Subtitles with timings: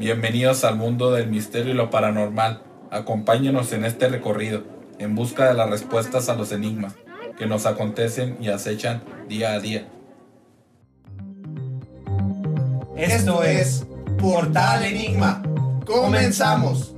[0.00, 2.62] Bienvenidos al mundo del misterio y lo paranormal.
[2.90, 4.64] Acompáñenos en este recorrido,
[4.98, 6.94] en busca de las respuestas a los enigmas
[7.36, 9.86] que nos acontecen y acechan día a día.
[12.96, 13.86] Esto es
[14.18, 15.42] Portal Enigma.
[15.84, 16.94] Comenzamos.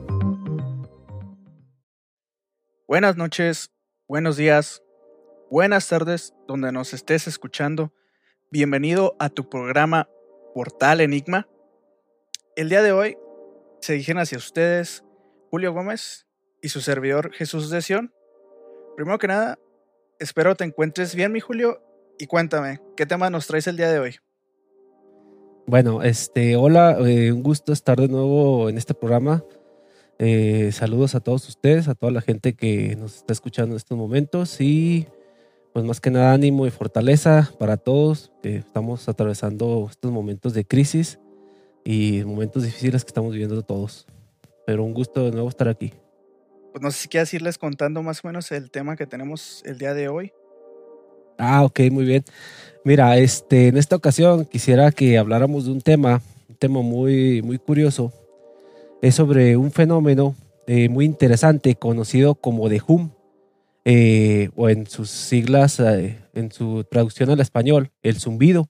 [2.86, 3.72] Buenas noches,
[4.06, 4.80] buenos días,
[5.50, 7.92] buenas tardes, donde nos estés escuchando.
[8.52, 10.08] Bienvenido a tu programa
[10.54, 11.48] Portal Enigma.
[12.54, 13.16] El día de hoy
[13.80, 15.02] se dirigen hacia ustedes
[15.50, 16.26] Julio Gómez
[16.60, 18.12] y su servidor Jesús de Sion.
[18.94, 19.58] Primero que nada,
[20.18, 21.82] espero te encuentres bien, mi Julio,
[22.18, 24.16] y cuéntame, ¿qué tema nos traes el día de hoy?
[25.66, 29.42] Bueno, este, hola, eh, un gusto estar de nuevo en este programa.
[30.18, 33.96] Eh, saludos a todos ustedes, a toda la gente que nos está escuchando en estos
[33.96, 35.08] momentos y
[35.72, 40.66] pues más que nada ánimo y fortaleza para todos que estamos atravesando estos momentos de
[40.66, 41.18] crisis
[41.84, 44.06] y momentos difíciles que estamos viviendo todos.
[44.66, 45.92] Pero un gusto de nuevo estar aquí.
[46.72, 49.78] Pues no sé si quieres irles contando más o menos el tema que tenemos el
[49.78, 50.32] día de hoy.
[51.38, 52.24] Ah, ok, muy bien.
[52.84, 57.58] Mira, este, en esta ocasión quisiera que habláramos de un tema, un tema muy, muy
[57.58, 58.12] curioso.
[59.02, 60.34] Es sobre un fenómeno
[60.66, 63.10] eh, muy interesante conocido como The Hum,
[63.84, 68.68] eh, o en sus siglas, eh, en su traducción al español, el zumbido.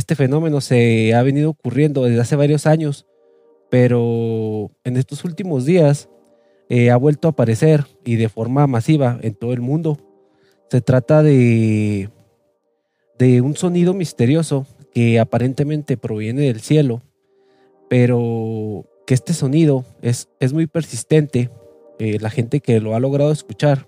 [0.00, 3.06] Este fenómeno se ha venido ocurriendo desde hace varios años,
[3.68, 6.08] pero en estos últimos días
[6.70, 9.98] eh, ha vuelto a aparecer y de forma masiva en todo el mundo.
[10.70, 12.08] Se trata de,
[13.18, 17.02] de un sonido misterioso que aparentemente proviene del cielo,
[17.90, 21.50] pero que este sonido es, es muy persistente.
[21.98, 23.86] Eh, la gente que lo ha logrado escuchar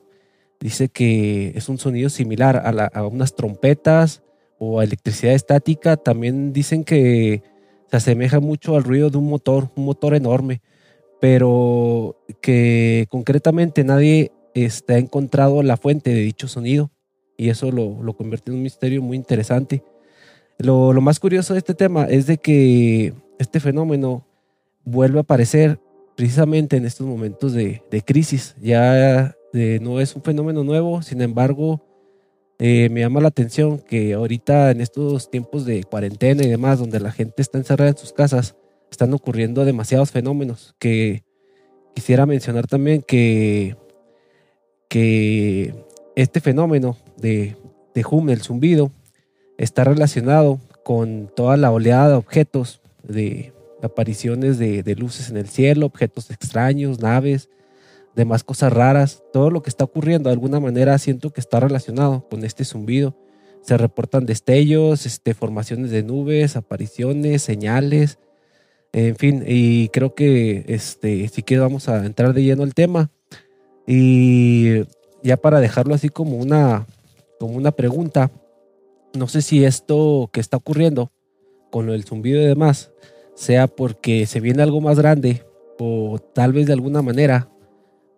[0.61, 4.23] dice que es un sonido similar a, a unas trompetas,
[4.65, 7.43] o electricidad estática, también dicen que
[7.91, 10.63] se asemeja mucho al ruido de un motor, un motor enorme,
[11.21, 16.93] pero que concretamente nadie este, ha encontrado la fuente de dicho sonido
[17.37, 19.83] y eso lo, lo convierte en un misterio muy interesante.
[20.59, 24.25] Lo, lo, más curioso de este tema es de que este fenómeno
[24.85, 25.81] vuelve a aparecer
[26.17, 28.55] precisamente en estos momentos de, crisis.
[28.61, 31.85] Ya de, no es un fenómeno nuevo, sin embargo,
[32.65, 37.01] eh, me llama la atención que ahorita en estos tiempos de cuarentena y demás, donde
[37.01, 38.55] la gente está encerrada en sus casas,
[38.89, 41.25] están ocurriendo demasiados fenómenos que
[41.93, 43.77] quisiera mencionar también que,
[44.89, 45.75] que
[46.15, 47.57] este fenómeno de,
[47.97, 48.93] de el zumbido,
[49.59, 53.53] está relacionado con toda la oleada de objetos, de
[53.83, 57.49] apariciones de luces en el cielo, objetos extraños, naves,
[58.15, 62.27] demás cosas raras, todo lo que está ocurriendo de alguna manera siento que está relacionado
[62.29, 63.17] con este zumbido.
[63.63, 68.19] Se reportan destellos, este, formaciones de nubes, apariciones, señales,
[68.93, 73.11] en fin, y creo que este, si quieres vamos a entrar de lleno al tema.
[73.87, 74.83] Y
[75.23, 76.87] ya para dejarlo así como una,
[77.41, 78.31] como una pregunta,
[79.15, 81.11] no sé si esto que está ocurriendo
[81.71, 82.93] con el zumbido y demás
[83.35, 85.45] sea porque se viene algo más grande
[85.79, 87.49] o tal vez de alguna manera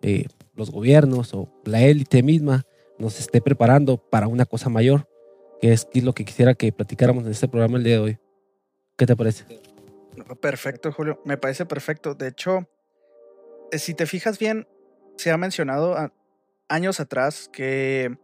[0.07, 2.63] eh, los gobiernos o la élite misma
[2.99, 5.09] nos esté preparando para una cosa mayor,
[5.59, 8.19] que es, lo que quisiera que platicáramos en este programa el día de hoy.
[8.97, 9.45] ¿Qué te parece?
[10.39, 11.23] Perfecto, Julio.
[11.25, 12.13] Me parece perfecto.
[12.13, 12.69] De hecho,
[13.71, 14.67] eh, si te fijas bien,
[15.17, 15.95] se ha mencionado
[16.69, 18.15] años atrás que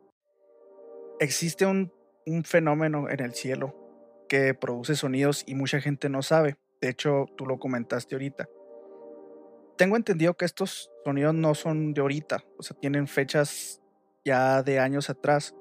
[1.19, 1.91] existe un,
[2.27, 3.75] un fenómeno en el cielo
[4.29, 6.57] que produce sonidos y mucha gente no sabe.
[6.79, 8.47] De hecho, tú lo comentaste ahorita
[9.81, 13.81] tengo entendido que estos sonidos no son de ahorita, o sea, tienen fechas
[14.23, 15.55] ya de años atrás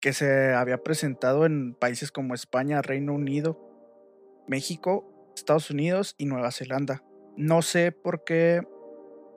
[0.00, 3.56] que se había presentado en países como España, Reino Unido,
[4.48, 7.04] México, Estados Unidos y Nueva Zelanda.
[7.36, 8.66] No sé por qué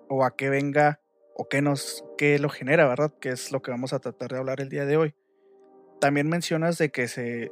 [0.09, 1.01] o a qué venga
[1.35, 3.13] o qué nos qué lo genera, ¿verdad?
[3.21, 5.13] Que es lo que vamos a tratar de hablar el día de hoy.
[6.01, 7.51] También mencionas de que se,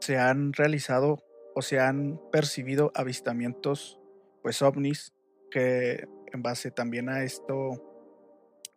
[0.00, 1.18] se han realizado
[1.54, 4.00] o se han percibido avistamientos
[4.42, 5.12] pues ovnis
[5.50, 7.82] que en base también a esto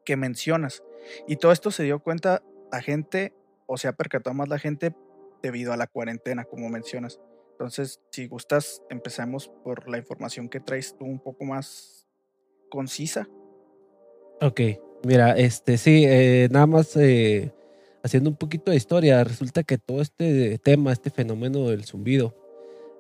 [0.06, 0.84] que mencionas.
[1.28, 3.34] Y todo esto se dio cuenta la gente,
[3.66, 4.96] o se ha percatado más la gente
[5.42, 7.20] debido a la cuarentena, como mencionas.
[7.52, 12.08] Entonces, si gustas, empecemos por la información que traes tú un poco más
[12.70, 13.28] concisa.
[14.42, 14.62] Ok,
[15.04, 17.52] mira, este sí, eh, nada más eh,
[18.04, 22.36] haciendo un poquito de historia, resulta que todo este tema, este fenómeno del zumbido,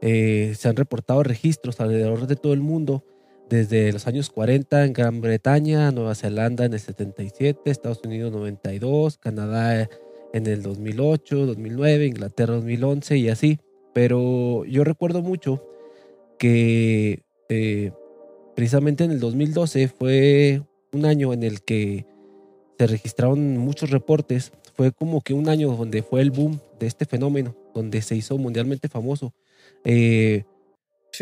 [0.01, 3.03] eh, se han reportado registros alrededor de todo el mundo,
[3.49, 9.17] desde los años 40 en Gran Bretaña, Nueva Zelanda en el 77, Estados Unidos 92,
[9.17, 9.89] Canadá
[10.33, 13.59] en el 2008, 2009, Inglaterra 2011 y así.
[13.93, 15.63] Pero yo recuerdo mucho
[16.37, 17.91] que eh,
[18.55, 20.61] precisamente en el 2012 fue
[20.91, 22.05] un año en el que
[22.77, 24.51] se registraron muchos reportes.
[24.75, 28.37] Fue como que un año donde fue el boom de este fenómeno, donde se hizo
[28.37, 29.33] mundialmente famoso.
[29.83, 30.43] Eh,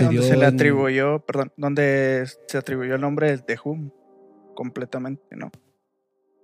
[0.03, 3.91] donde se le atribuyó, perdón, donde se atribuyó el nombre de Who
[4.53, 5.51] completamente, ¿no?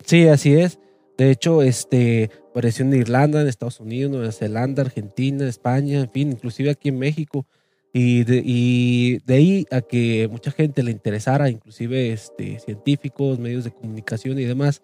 [0.05, 0.79] Sí, así es.
[1.17, 6.31] De hecho, este apareció en Irlanda, en Estados Unidos, Nueva Zelanda, Argentina, España, en fin,
[6.31, 7.45] inclusive aquí en México.
[7.93, 13.65] Y de, y de ahí a que mucha gente le interesara, inclusive este, científicos, medios
[13.65, 14.81] de comunicación y demás.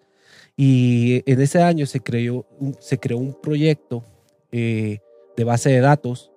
[0.56, 4.04] Y en ese año se creó un, se creó un proyecto
[4.52, 4.98] eh,
[5.36, 6.30] de base de datos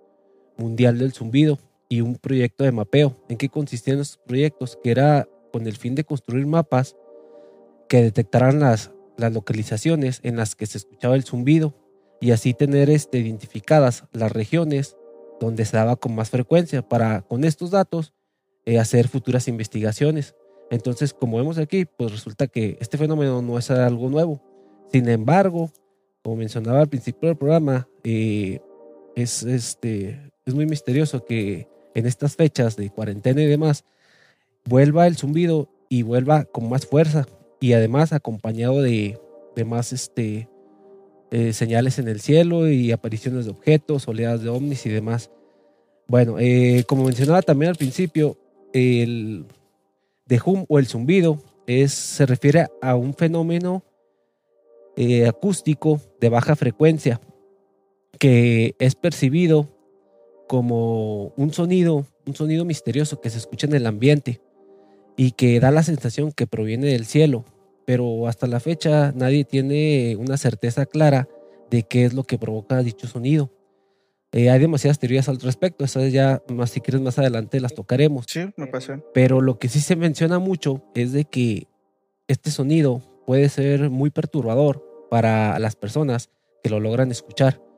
[0.57, 1.59] mundial del zumbido
[1.91, 3.17] y un proyecto de mapeo.
[3.27, 4.79] ¿En qué consistían esos proyectos?
[4.81, 6.95] Que era con el fin de construir mapas
[7.89, 11.75] que detectaran las, las localizaciones en las que se escuchaba el zumbido
[12.21, 14.95] y así tener este, identificadas las regiones
[15.41, 18.13] donde se daba con más frecuencia para con estos datos
[18.65, 20.33] eh, hacer futuras investigaciones.
[20.69, 24.41] Entonces, como vemos aquí, pues resulta que este fenómeno no es algo nuevo.
[24.93, 25.69] Sin embargo,
[26.23, 28.61] como mencionaba al principio del programa, eh,
[29.17, 33.83] es, este, es muy misterioso que en estas fechas de cuarentena y demás,
[34.65, 37.27] vuelva el zumbido y vuelva con más fuerza
[37.59, 39.19] y además acompañado de,
[39.55, 40.47] de más este,
[41.31, 45.31] eh, señales en el cielo y apariciones de objetos, oleadas de ovnis y demás.
[46.07, 48.37] Bueno, eh, como mencionaba también al principio,
[48.73, 49.45] el
[50.25, 53.83] de hum o el zumbido es, se refiere a un fenómeno
[54.97, 57.21] eh, acústico de baja frecuencia
[58.19, 59.69] que es percibido
[60.51, 64.41] como un sonido, un sonido misterioso que se escucha en el ambiente
[65.15, 67.45] y que da la sensación que proviene del cielo,
[67.85, 71.29] pero hasta la fecha nadie tiene una certeza clara
[71.69, 73.49] de qué es lo que provoca dicho sonido.
[74.33, 78.25] Eh, hay demasiadas teorías al respecto, esas ya más si quieres más adelante las tocaremos.
[78.27, 79.01] Sí, me pasó.
[79.13, 81.67] Pero lo que sí se menciona mucho es de que
[82.27, 86.29] este sonido puede ser muy perturbador para las personas
[86.61, 87.70] que lo logran escuchar.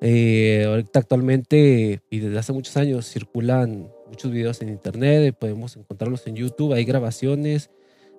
[0.00, 5.76] Eh, ahorita actualmente y desde hace muchos años circulan muchos videos en internet, eh, podemos
[5.76, 7.70] encontrarlos en YouTube, hay grabaciones,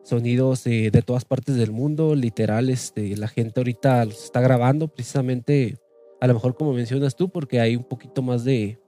[0.03, 5.77] sonidos de todas partes del mundo, literal, este, la gente ahorita los está grabando precisamente,
[6.21, 8.79] a lo mejor como mencionas tú, porque hay un poquito más de,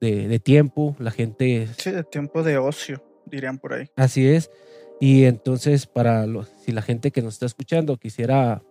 [0.00, 1.68] de, tiempo, la gente...
[1.78, 3.86] Sí, de tiempo de ocio, dirían por ahí.
[3.96, 4.50] Así es,
[5.00, 8.62] y entonces para los, si la gente que nos está escuchando quisiera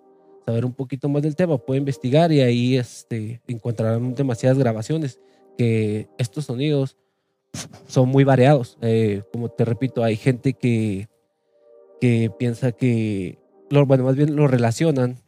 [0.50, 5.20] saber un poquito más del tema, puede investigar y ahí este, encontrarán demasiadas grabaciones
[5.60, 6.98] que estos sonidos
[7.88, 8.76] son muy variados.
[8.82, 11.08] Eh, como te repito, hay gente que,
[12.02, 13.38] que piensa que,
[13.70, 15.20] bueno, más bien lo relacionan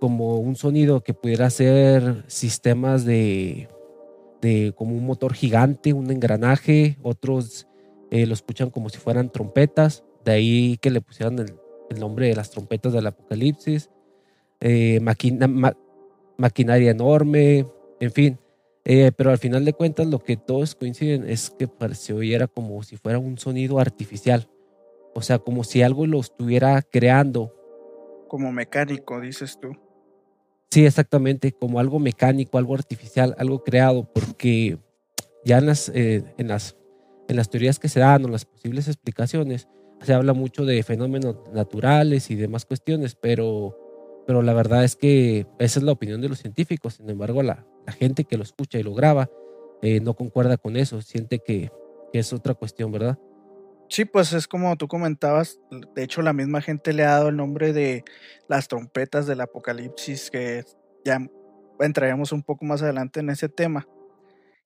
[0.00, 3.68] como un sonido que pudiera ser sistemas de,
[4.42, 7.68] de como un motor gigante, un engranaje, otros
[8.10, 12.34] eh, lo escuchan como si fueran trompetas, de ahí que le pusieran el nombre de
[12.34, 13.90] las trompetas del apocalipsis.
[14.60, 15.00] Eh,
[16.36, 17.66] maquinaria enorme,
[18.00, 18.38] en fin.
[18.84, 22.82] Eh, pero al final de cuentas lo que todos coinciden es que se oyera como
[22.82, 24.48] si fuera un sonido artificial.
[25.14, 27.54] O sea, como si algo lo estuviera creando.
[28.28, 29.72] Como mecánico, dices tú.
[30.70, 34.78] Sí, exactamente, como algo mecánico, algo artificial, algo creado, porque
[35.44, 36.76] ya en las, eh, en las,
[37.28, 39.66] en las teorías que se dan o las posibles explicaciones,
[40.02, 43.76] se habla mucho de fenómenos naturales y demás cuestiones, pero
[44.28, 46.96] pero la verdad es que esa es la opinión de los científicos.
[46.96, 47.64] Sin embargo, la,
[47.98, 49.30] gente que lo escucha y lo graba
[49.80, 51.70] eh, no concuerda con eso, siente que,
[52.12, 53.18] es otra cuestión, ¿verdad?
[53.88, 55.58] Sí, pues es como tú comentabas,
[55.94, 58.04] de hecho la misma gente le ha dado el nombre de
[58.48, 60.62] las trompetas del apocalipsis, que
[61.06, 61.26] ya
[61.80, 63.88] entraremos un poco más adelante en ese tema,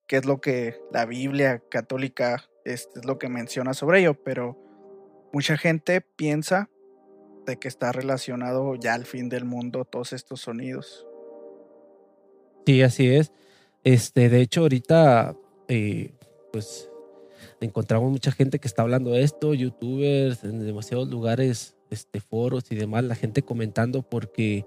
[0.09, 4.59] que es lo que la Biblia católica es, es lo que menciona sobre ello, pero
[5.33, 6.69] mucha gente piensa
[7.47, 11.07] de que está relacionado ya al fin del mundo todos estos sonidos.
[12.67, 13.33] Sí, así es.
[13.85, 15.37] Este, de hecho, ahorita,
[15.69, 16.13] eh,
[16.53, 16.89] pues,
[17.61, 22.77] encontramos mucha gente que está hablando de esto, youtubers, en demasiados lugares, este, foros y
[22.77, 24.65] demás, la gente comentando porque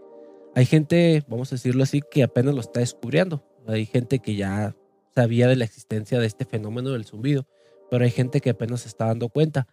[0.55, 3.43] hay gente, vamos a decirlo así, que apenas lo está descubriendo.
[3.67, 4.75] Hay gente que ya
[5.13, 7.47] sabía de la existencia de este fenómeno del zumbido,
[7.89, 9.67] pero hay gente que apenas se está dando cuenta.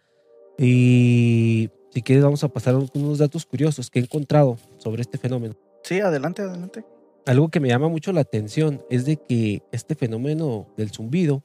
[0.57, 5.55] Y si quieres vamos a pasar unos datos curiosos que he encontrado sobre este fenómeno.
[5.83, 6.83] Sí, adelante, adelante.
[7.27, 11.43] Algo que me llama mucho la atención es de que este fenómeno del zumbido,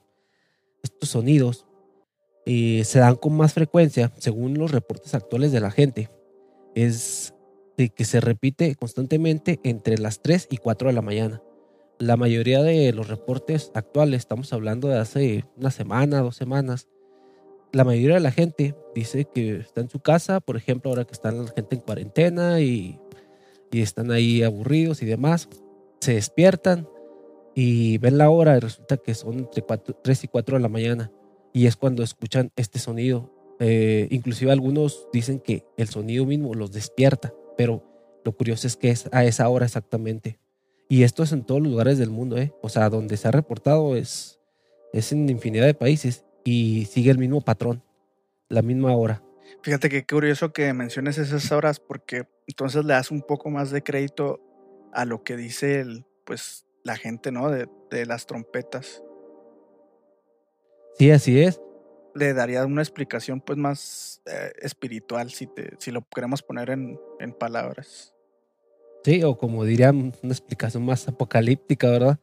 [0.83, 1.67] estos sonidos,
[2.47, 6.09] eh, se dan con más frecuencia, según los reportes actuales de la gente.
[6.75, 7.35] Es
[7.77, 11.43] de que se repite constantemente entre las 3 y 4 de la mañana.
[11.99, 16.89] La mayoría de los reportes actuales, estamos hablando de hace una semana, dos semanas,
[17.73, 21.13] la mayoría de la gente dice que está en su casa, por ejemplo, ahora que
[21.13, 22.99] están la gente en cuarentena y,
[23.71, 25.49] y están ahí aburridos y demás,
[26.01, 26.89] se despiertan
[27.55, 29.65] y ven la hora y resulta que son entre
[30.03, 31.13] 3 y 4 de la mañana
[31.53, 33.33] y es cuando escuchan este sonido.
[33.61, 37.83] Eh, inclusive algunos dicen que el sonido mismo los despierta, pero
[38.25, 40.39] lo curioso es que es a esa hora exactamente.
[40.89, 42.53] Y esto es en todos los lugares del mundo, ¿eh?
[42.63, 44.39] O sea, donde se ha reportado es,
[44.93, 47.83] es en infinidad de países y sigue el mismo patrón,
[48.49, 49.23] la misma hora.
[49.63, 53.83] Fíjate que curioso que menciones esas horas porque entonces le das un poco más de
[53.83, 54.41] crédito
[54.95, 57.51] a lo que dice el, pues, la gente, ¿no?
[57.51, 59.03] De, de las trompetas.
[60.99, 61.61] Sí, así es.
[62.15, 66.99] Le daría una explicación pues más eh, espiritual si, te, si lo queremos poner en,
[67.21, 68.15] en palabras.
[69.05, 72.19] Sí, o como dirían, una explicación más apocalíptica, ¿verdad?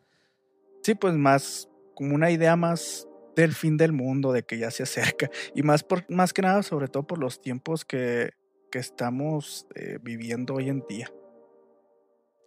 [0.82, 4.84] Sí, pues más, como una idea más del fin del mundo, de que ya se
[4.84, 5.30] acerca.
[5.54, 8.32] Y más, por, más que nada, sobre todo por los tiempos que,
[8.72, 11.12] que estamos eh, viviendo hoy en día.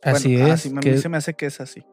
[0.03, 0.53] Así bueno, es.
[0.55, 1.85] Así me, que- se me hace que es así.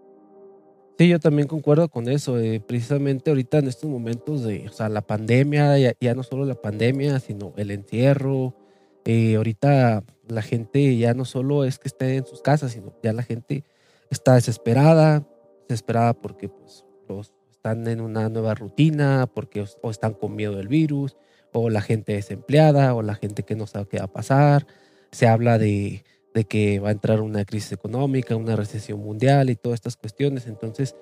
[0.97, 2.39] Sí, yo también concuerdo con eso.
[2.39, 6.45] eh, precisamente ahorita en estos momentos de, o sea, la pandemia, ya, ya no solo
[6.45, 8.55] la pandemia, sino el encierro.
[9.03, 13.11] eh, ahorita la gente ya no solo es que esté en sus casas, sino ya
[13.13, 13.63] la gente
[14.09, 15.27] está desesperada,
[15.67, 17.31] desesperada porque pues los
[17.65, 21.17] están en una nueva rutina, porque o están con miedo del virus,
[21.51, 24.67] o la gente desempleada, o la gente que no sabe qué va a pasar.
[25.11, 26.03] Se habla de,
[26.35, 30.45] de que va a entrar una crisis económica, una recesión mundial y todas estas cuestiones.
[30.45, 30.95] Entonces,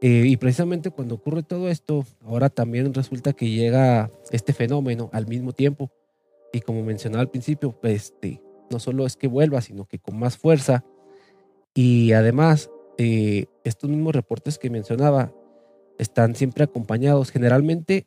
[0.00, 5.26] eh, y precisamente cuando ocurre todo esto, ahora también resulta que llega este fenómeno al
[5.26, 5.90] mismo tiempo.
[6.52, 10.16] Y como mencionaba al principio, pues, este, no solo es que vuelva, sino que con
[10.20, 10.84] más fuerza.
[11.74, 15.32] Y además, eh, estos mismos reportes que mencionaba
[16.00, 17.30] están siempre acompañados.
[17.30, 18.06] Generalmente,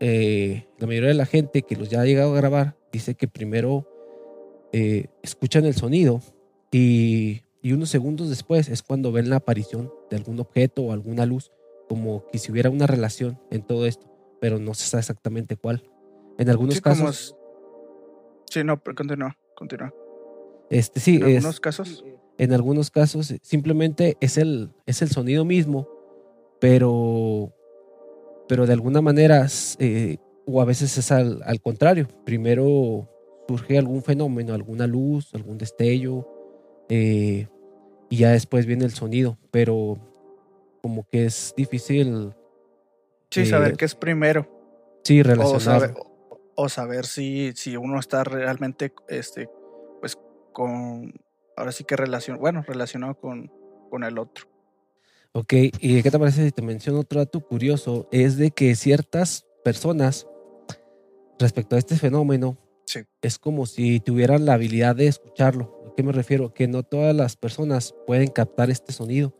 [0.00, 3.28] eh, la mayoría de la gente que los ya ha llegado a grabar dice que
[3.28, 3.86] primero
[4.72, 6.20] eh, escuchan el sonido
[6.70, 11.26] y, y unos segundos después es cuando ven la aparición de algún objeto o alguna
[11.26, 11.50] luz,
[11.88, 14.06] como que si hubiera una relación en todo esto,
[14.40, 15.82] pero no se sabe exactamente cuál.
[16.38, 17.34] En algunos Sí, casos,
[18.50, 19.92] Sí, no, pero continúa, continúa.
[20.70, 22.04] este sí, En es- algunos casos.
[22.38, 25.88] en algunos casos simplemente es el, es el sonido mismo,
[26.60, 27.52] pero,
[28.48, 29.46] pero de alguna manera,
[29.78, 33.08] eh, o a veces es al, al contrario, primero
[33.46, 36.26] surge algún fenómeno, alguna luz, algún destello,
[36.88, 37.48] eh,
[38.10, 39.98] y ya después viene el sonido, pero
[40.82, 42.34] como que es difícil,
[43.30, 44.48] Sí, eh, saber qué es primero.
[45.04, 45.22] sí,
[45.60, 49.48] saber, o- o saber si, si uno está realmente, este,
[50.00, 50.18] pues,
[50.52, 51.12] con,
[51.56, 53.50] ahora sí que relación, bueno, relacionado con,
[53.90, 54.46] con el otro.
[55.32, 58.08] Ok, ¿y qué te parece si te menciono otro dato curioso?
[58.10, 60.26] Es de que ciertas personas,
[61.38, 63.00] respecto a este fenómeno, Sí.
[63.22, 65.84] es como si tuvieran la habilidad de escucharlo.
[65.86, 66.54] ¿A qué me refiero?
[66.54, 69.34] Que no todas las personas pueden captar este sonido.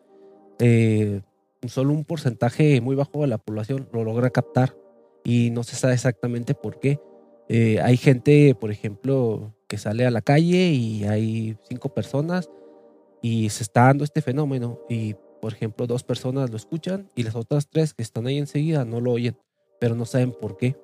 [0.61, 1.23] Eh,
[1.67, 4.77] solo un porcentaje muy bajo de la población lo logra captar
[5.25, 7.01] y no se sabe exactamente por qué.
[7.49, 12.51] Eh, hay gente, por ejemplo, que sale a la calle y hay cinco personas
[13.23, 17.35] y se está dando este fenómeno y, por ejemplo, dos personas lo escuchan y las
[17.37, 19.37] otras tres que están ahí enseguida no lo oyen,
[19.81, 20.77] pero no saben por qué.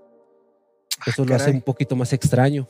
[1.06, 2.66] Eso lo hace un poquito más extraño.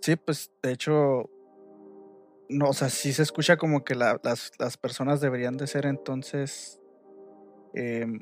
[0.00, 1.30] Sí, pues, de hecho,
[2.48, 5.86] no, o sea, sí se escucha como que la- las, las personas deberían de ser
[5.86, 6.78] entonces,
[7.72, 8.20] em,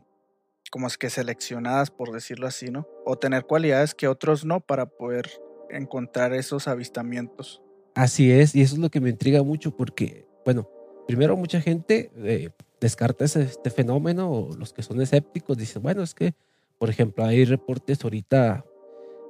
[0.71, 2.87] como es que seleccionadas, por decirlo así, ¿no?
[3.05, 5.29] O tener cualidades que otros no para poder
[5.71, 7.61] encontrar esos avistamientos.
[7.95, 10.69] Así es, y eso es lo que me intriga mucho porque, bueno,
[11.07, 16.03] primero mucha gente eh, descarta ese- este fenómeno, o los que son escépticos dicen, bueno,
[16.03, 16.35] es que,
[16.79, 18.65] por ejemplo, hay reportes ahorita,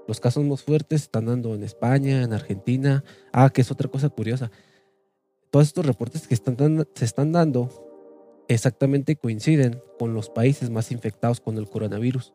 [0.09, 4.09] los casos más fuertes están dando en España, en Argentina, ah, que es otra cosa
[4.09, 4.51] curiosa,
[5.51, 7.69] todos estos reportes que están se están dando
[8.49, 12.33] exactamente coinciden con los países más infectados con el coronavirus.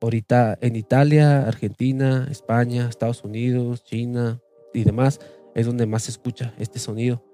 [0.00, 4.40] Ahorita en Italia, Argentina, España, Estados Unidos, China
[4.74, 5.20] y demás
[5.54, 7.24] es donde más se escucha este sonido.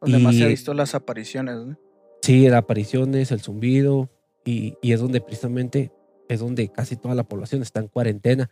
[0.00, 1.78] Donde más se ha Y- visto las apariciones, ¿no?
[2.22, 4.10] Sí, las apariciones, el zumbido,
[4.44, 5.92] y, y es donde precisamente
[6.28, 8.50] es donde casi toda la población está en cuarentena.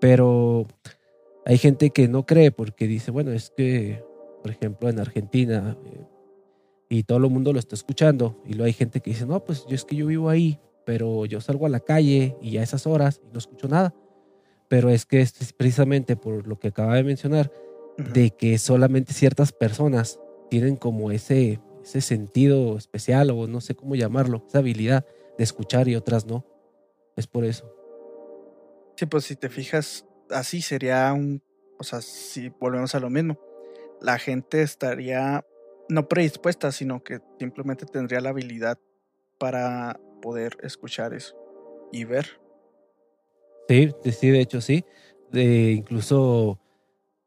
[0.00, 0.66] Pero
[1.44, 4.02] hay gente que no cree porque dice, bueno, es que,
[4.42, 6.00] por ejemplo, en Argentina, eh,
[6.88, 9.64] y todo el mundo lo está escuchando, y luego hay gente que dice, no, pues
[9.66, 12.86] yo es que yo vivo ahí, pero yo salgo a la calle y a esas
[12.86, 13.94] horas y no escucho nada.
[14.68, 17.52] Pero es que es precisamente por lo que acaba de mencionar,
[18.12, 20.18] de que solamente ciertas personas
[20.52, 25.06] tienen como ese, ese sentido especial o no sé cómo llamarlo, esa habilidad
[25.38, 26.44] de escuchar y otras no.
[27.16, 27.74] Es por eso.
[28.98, 31.42] Sí, pues si te fijas, así sería un,
[31.78, 33.40] o sea, si volvemos a lo mismo,
[34.02, 35.42] la gente estaría
[35.88, 38.78] no predispuesta, sino que simplemente tendría la habilidad
[39.38, 41.34] para poder escuchar eso
[41.92, 42.26] y ver.
[43.70, 44.84] Sí, sí, de hecho sí.
[45.30, 46.60] De, incluso,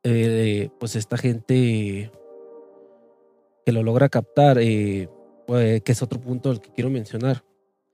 [0.03, 2.11] eh, pues esta gente
[3.65, 5.09] que lo logra captar, eh,
[5.47, 7.43] pues, que es otro punto del que quiero mencionar,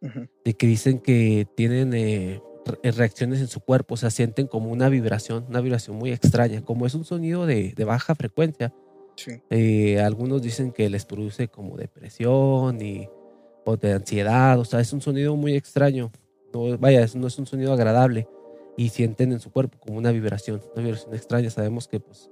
[0.01, 0.27] Ujú.
[0.43, 4.69] de que dicen que tienen eh, re- reacciones en su cuerpo, o sea, sienten como
[4.71, 8.73] una vibración, una vibración muy extraña, como es un sonido de, de baja frecuencia.
[9.17, 9.41] Sí.
[9.49, 13.07] eh, algunos dicen que les produce como depresión y,
[13.65, 16.11] o de ansiedad, o sea, es un sonido muy extraño.
[16.53, 18.27] No, vaya, no es un sonido agradable
[18.77, 21.49] y sienten en su cuerpo como una vibración, una vibración extraña.
[21.49, 22.31] Sabemos que pues,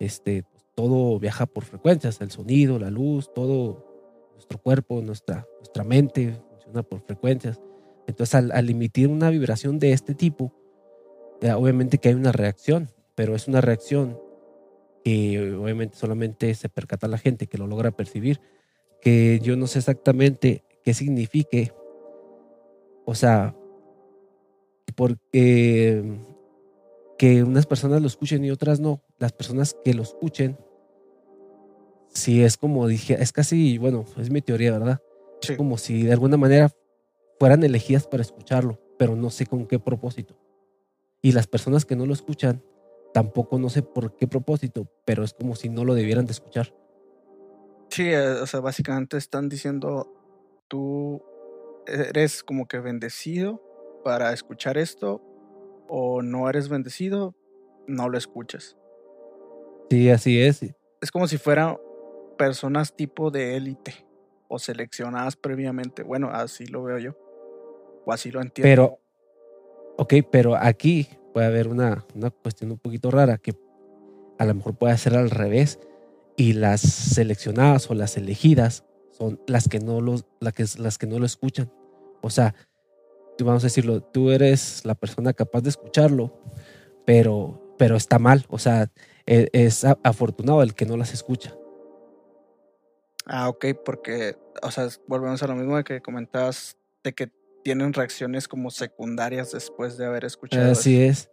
[0.00, 0.44] este,
[0.78, 3.84] todo viaja por frecuencias, el sonido, la luz, todo
[4.34, 7.60] nuestro cuerpo, nuestra, nuestra mente funciona por frecuencias.
[8.06, 10.52] Entonces, al, al emitir una vibración de este tipo,
[11.40, 14.20] eh, obviamente que hay una reacción, pero es una reacción
[15.02, 18.40] que obviamente solamente se percata la gente que lo logra percibir,
[19.00, 21.72] que yo no sé exactamente qué signifique,
[23.04, 23.56] o sea,
[24.94, 26.04] porque
[27.18, 30.56] que unas personas lo escuchen y otras no, las personas que lo escuchen,
[32.12, 35.00] si es como dije, es casi, bueno, es mi teoría, ¿verdad?
[35.40, 35.56] Sí.
[35.56, 36.70] Como si de alguna manera
[37.38, 40.36] fueran elegidas para escucharlo, pero no sé con qué propósito.
[41.22, 42.62] Y las personas que no lo escuchan,
[43.12, 46.74] tampoco no sé por qué propósito, pero es como si no lo debieran de escuchar.
[47.90, 50.12] Sí, eh, o sea, básicamente están diciendo,
[50.68, 51.22] tú
[51.86, 53.62] eres como que bendecido
[54.04, 55.22] para escuchar esto
[55.88, 57.34] o no eres bendecido,
[57.86, 58.76] no lo escuchas.
[59.90, 60.62] Sí, así es.
[61.00, 61.78] Es como si fueran
[62.38, 64.06] personas tipo de élite
[64.48, 66.02] o seleccionadas previamente.
[66.02, 67.12] Bueno, así lo veo yo.
[68.06, 68.66] O así lo entiendo.
[68.66, 68.98] Pero,
[69.98, 73.52] ok, pero aquí puede haber una, una cuestión un poquito rara que
[74.38, 75.78] a lo mejor puede ser al revés
[76.36, 80.24] y las seleccionadas o las elegidas son las que no los,
[80.54, 81.70] que, las que no lo escuchan.
[82.22, 82.54] O sea,
[83.36, 86.32] tú vamos a decirlo, tú eres la persona capaz de escucharlo,
[87.04, 88.46] pero, pero está mal.
[88.48, 88.90] O sea,
[89.26, 91.54] e- es, afortunado el que no las escucha.
[93.28, 97.30] Ah, ok, porque, o sea, volvemos a lo mismo de que comentabas de que
[97.62, 100.72] tienen reacciones como secundarias después de haber escuchado.
[100.72, 101.28] Así eso.
[101.28, 101.30] es.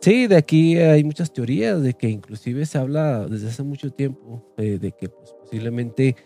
[0.00, 4.54] Sí, de aquí hay muchas teorías de que inclusive se habla desde hace mucho tiempo
[4.56, 6.16] eh, de que pues, posiblemente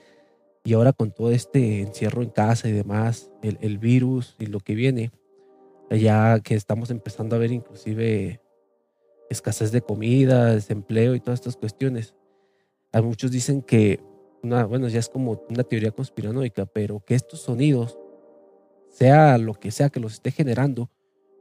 [0.64, 4.60] y ahora con todo este encierro en casa y demás, el, el virus y lo
[4.60, 5.10] que viene,
[5.90, 8.40] ya que estamos empezando a ver inclusive
[9.30, 12.14] escasez de comida, desempleo y todas estas cuestiones.
[12.92, 14.00] A muchos dicen que,
[14.42, 17.98] una, bueno, ya es como una teoría conspiranoica, pero que estos sonidos,
[18.88, 20.90] sea lo que sea que los esté generando,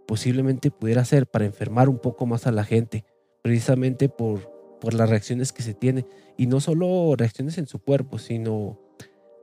[0.08, 3.06] posiblemente pudiera ser para enfermar un poco más a la gente,
[3.42, 6.06] precisamente por, por las reacciones que se tiene.
[6.38, 8.80] Y no solo reacciones en su cuerpo, sino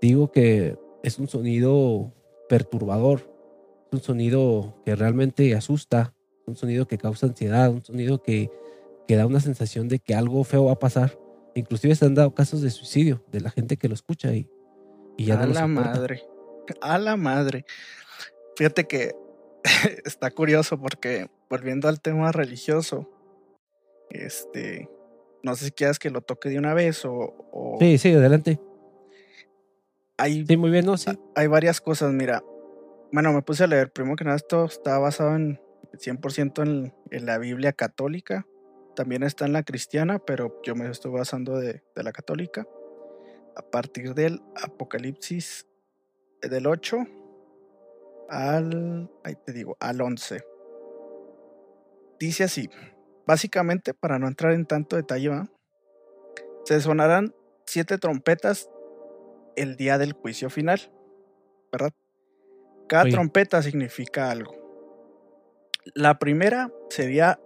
[0.00, 2.12] digo que es un sonido
[2.48, 3.32] perturbador,
[3.86, 6.14] es un sonido que realmente asusta,
[6.46, 8.50] un sonido que causa ansiedad, un sonido que,
[9.06, 11.18] que da una sensación de que algo feo va a pasar.
[11.56, 14.48] Inclusive se han dado casos de suicidio de la gente que lo escucha y,
[15.16, 15.90] y ya a no lo la soporta.
[15.90, 16.22] madre.
[16.80, 17.64] A la madre.
[18.56, 19.14] Fíjate que
[20.04, 23.10] está curioso porque volviendo al tema religioso,
[24.10, 24.88] este,
[25.42, 27.10] no sé si quieras que lo toque de una vez o,
[27.52, 28.60] o Sí, sí, adelante.
[30.18, 30.96] hay, Sí, muy bien, ¿no?
[30.96, 31.10] Sí.
[31.34, 32.12] hay varias cosas.
[32.12, 32.42] Mira,
[33.12, 33.90] bueno, me puse a leer.
[33.92, 35.60] Primero que nada, esto está basado en
[35.94, 38.46] 100% en, en la Biblia católica.
[38.96, 42.66] También está en la cristiana, pero yo me estoy basando de, de la católica.
[43.54, 45.66] A partir del Apocalipsis
[46.42, 46.96] eh, del 8
[48.28, 50.42] al, ahí te digo, al 11.
[52.18, 52.68] Dice así,
[53.26, 55.48] básicamente, para no entrar en tanto detalle, ¿va?
[56.64, 57.34] se sonarán
[57.66, 58.68] siete trompetas
[59.54, 60.92] el día del juicio final,
[61.70, 61.92] ¿verdad?
[62.88, 63.12] Cada Oye.
[63.12, 64.54] trompeta significa algo.
[65.94, 67.38] La primera sería,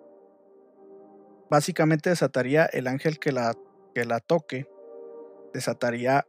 [1.50, 3.54] básicamente desataría el ángel que la,
[3.94, 4.68] que la toque,
[5.52, 6.26] desataría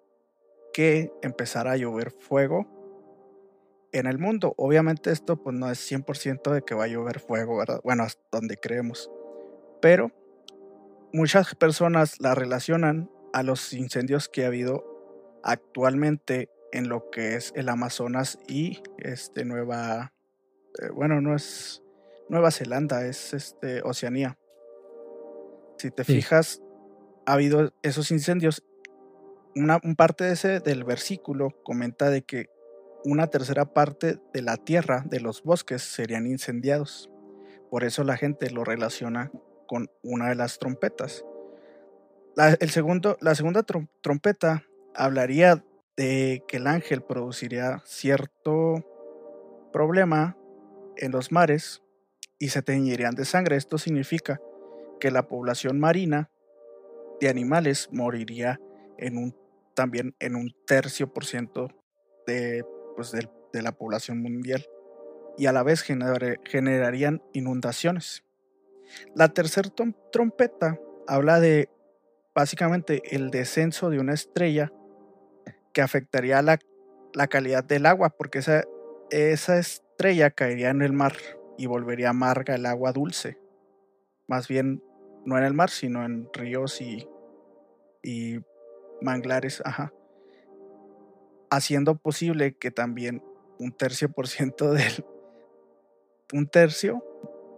[0.73, 2.67] que empezara a llover fuego
[3.91, 4.53] en el mundo.
[4.57, 7.81] Obviamente esto pues no es 100% de que va a llover fuego, ¿verdad?
[7.83, 9.11] Bueno, hasta donde creemos.
[9.81, 10.11] Pero
[11.13, 17.51] muchas personas la relacionan a los incendios que ha habido actualmente en lo que es
[17.55, 20.13] el Amazonas y este Nueva
[20.79, 21.83] eh, bueno, no es
[22.29, 24.37] Nueva Zelanda, es este Oceanía.
[25.81, 26.61] Si te fijas,
[27.25, 28.63] ha habido esos incendios.
[29.55, 32.51] Una parte de ese del versículo comenta de que
[33.03, 37.09] una tercera parte de la tierra, de los bosques, serían incendiados.
[37.71, 39.31] Por eso la gente lo relaciona
[39.67, 41.25] con una de las trompetas.
[42.35, 43.63] La, el segundo, la segunda
[44.01, 44.63] trompeta
[44.93, 45.65] hablaría
[45.97, 48.85] de que el ángel produciría cierto
[49.73, 50.37] problema
[50.95, 51.81] en los mares
[52.37, 53.55] y se teñirían de sangre.
[53.55, 54.39] Esto significa
[55.01, 56.29] que la población marina
[57.19, 58.61] de animales moriría
[58.97, 59.35] en un,
[59.73, 61.69] también en un tercio por ciento
[62.27, 62.63] de,
[62.95, 63.27] pues, de,
[63.61, 64.65] la población mundial
[65.37, 68.23] y a la vez generarían inundaciones.
[69.15, 69.69] La tercera
[70.11, 71.67] trompeta habla de
[72.33, 74.71] básicamente el descenso de una estrella
[75.73, 76.59] que afectaría la,
[77.13, 78.63] la calidad del agua, porque esa,
[79.09, 81.13] esa estrella caería en el mar
[81.57, 83.37] y volvería amarga el agua dulce.
[84.27, 84.81] Más bien,
[85.25, 87.07] no en el mar, sino en ríos y,
[88.03, 88.39] y
[89.01, 89.93] manglares, ajá.
[91.49, 93.23] Haciendo posible que también
[93.59, 95.05] un tercio por ciento del.
[96.33, 97.03] un tercio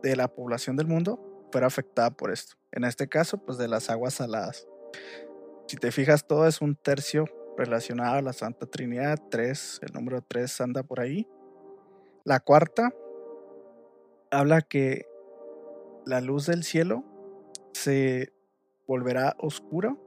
[0.01, 2.55] de la población del mundo fuera afectada por esto.
[2.71, 4.67] En este caso, pues de las aguas saladas.
[5.67, 7.25] Si te fijas, todo es un tercio
[7.57, 9.19] relacionado a la Santa Trinidad.
[9.29, 11.27] Tres, el número tres anda por ahí.
[12.25, 12.93] La cuarta
[14.31, 15.05] habla que
[16.05, 17.03] la luz del cielo
[17.73, 18.33] se
[18.87, 19.99] volverá oscuro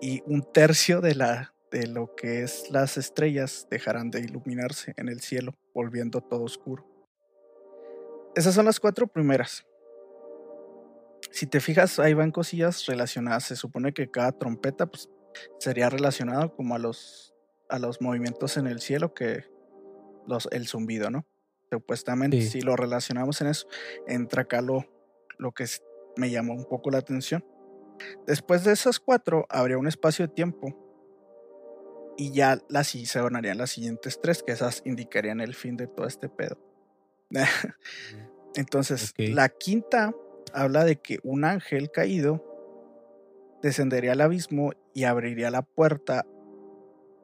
[0.00, 5.08] y un tercio de la de lo que es las estrellas dejarán de iluminarse en
[5.08, 6.86] el cielo, volviendo todo oscuro.
[8.34, 9.66] Esas son las cuatro primeras.
[11.30, 13.44] Si te fijas, ahí van cosillas relacionadas.
[13.44, 15.08] Se supone que cada trompeta pues,
[15.58, 17.34] sería relacionado como a los,
[17.68, 19.44] a los movimientos en el cielo que
[20.26, 21.26] los, el zumbido, ¿no?
[21.70, 23.66] Supuestamente, si lo relacionamos en eso,
[24.06, 24.84] entra acá lo,
[25.36, 25.66] lo que
[26.16, 27.44] me llamó un poco la atención.
[28.26, 30.74] Después de esas cuatro, habría un espacio de tiempo
[32.16, 36.06] y ya las se donarían las siguientes tres, que esas indicarían el fin de todo
[36.06, 36.58] este pedo.
[38.54, 40.14] Entonces, la quinta
[40.52, 42.42] habla de que un ángel caído
[43.62, 46.26] descendería al abismo y abriría la puerta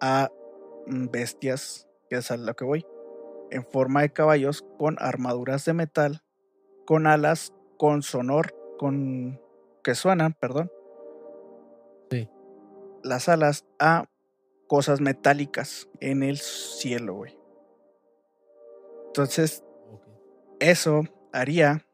[0.00, 0.30] a
[0.86, 2.86] mm, bestias, que es a lo que voy,
[3.50, 6.22] en forma de caballos con armaduras de metal,
[6.84, 9.40] con alas, con sonor, con
[9.84, 10.68] que suenan, perdón.
[12.10, 12.28] Sí.
[13.04, 14.06] Las alas a
[14.66, 17.38] cosas metálicas en el cielo, güey.
[19.06, 19.62] Entonces,
[20.58, 21.86] eso haría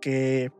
[0.00, 0.52] que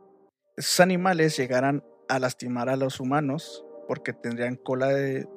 [0.57, 5.29] esos animales llegaran a lastimar a los humanos porque tendrían cola de,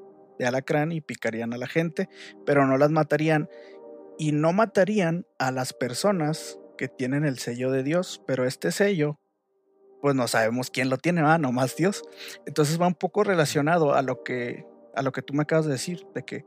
[0.44, 2.08] alacrán y picarían a la gente,
[2.44, 3.48] pero no las matarían
[4.18, 9.20] y no matarían a las personas que tienen el sello de Dios, pero este sello,
[10.04, 11.38] pues no sabemos quién lo tiene, ¿va?
[11.38, 12.02] más Dios.
[12.44, 15.72] Entonces va un poco relacionado a lo que a lo que tú me acabas de
[15.72, 16.44] decir, de que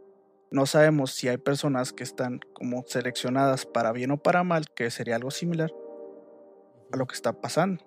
[0.51, 4.91] no sabemos si hay personas que están como seleccionadas para bien o para mal, que
[4.91, 5.73] sería algo similar
[6.91, 7.83] a lo que está pasando.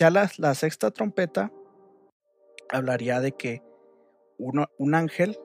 [0.00, 1.52] Ya la, la sexta trompeta
[2.68, 3.62] hablaría de que
[4.38, 5.38] uno, un ángel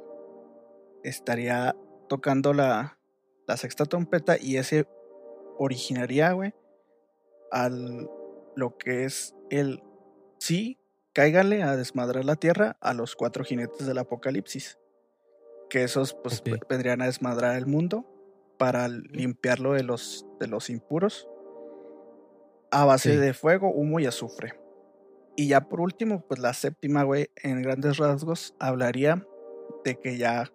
[1.04, 1.76] estaría
[2.10, 2.98] tocando la,
[3.46, 4.88] la sexta trompeta y ese
[5.60, 6.56] originaría, güey,
[7.52, 8.10] al
[8.58, 9.84] lo que es el
[10.40, 10.80] sí,
[11.14, 14.80] cáigale a desmadrar la tierra a los cuatro jinetes del apocalipsis.
[15.70, 18.06] Que esos pues vendrían a desmadrar el mundo
[18.58, 21.28] para limpiarlo de los, de los impuros
[22.72, 24.60] a base de fuego, humo y azufre.
[25.36, 29.26] Y ya por último, pues la séptima, güey, en grandes rasgos, hablaría
[29.86, 30.52] de que ya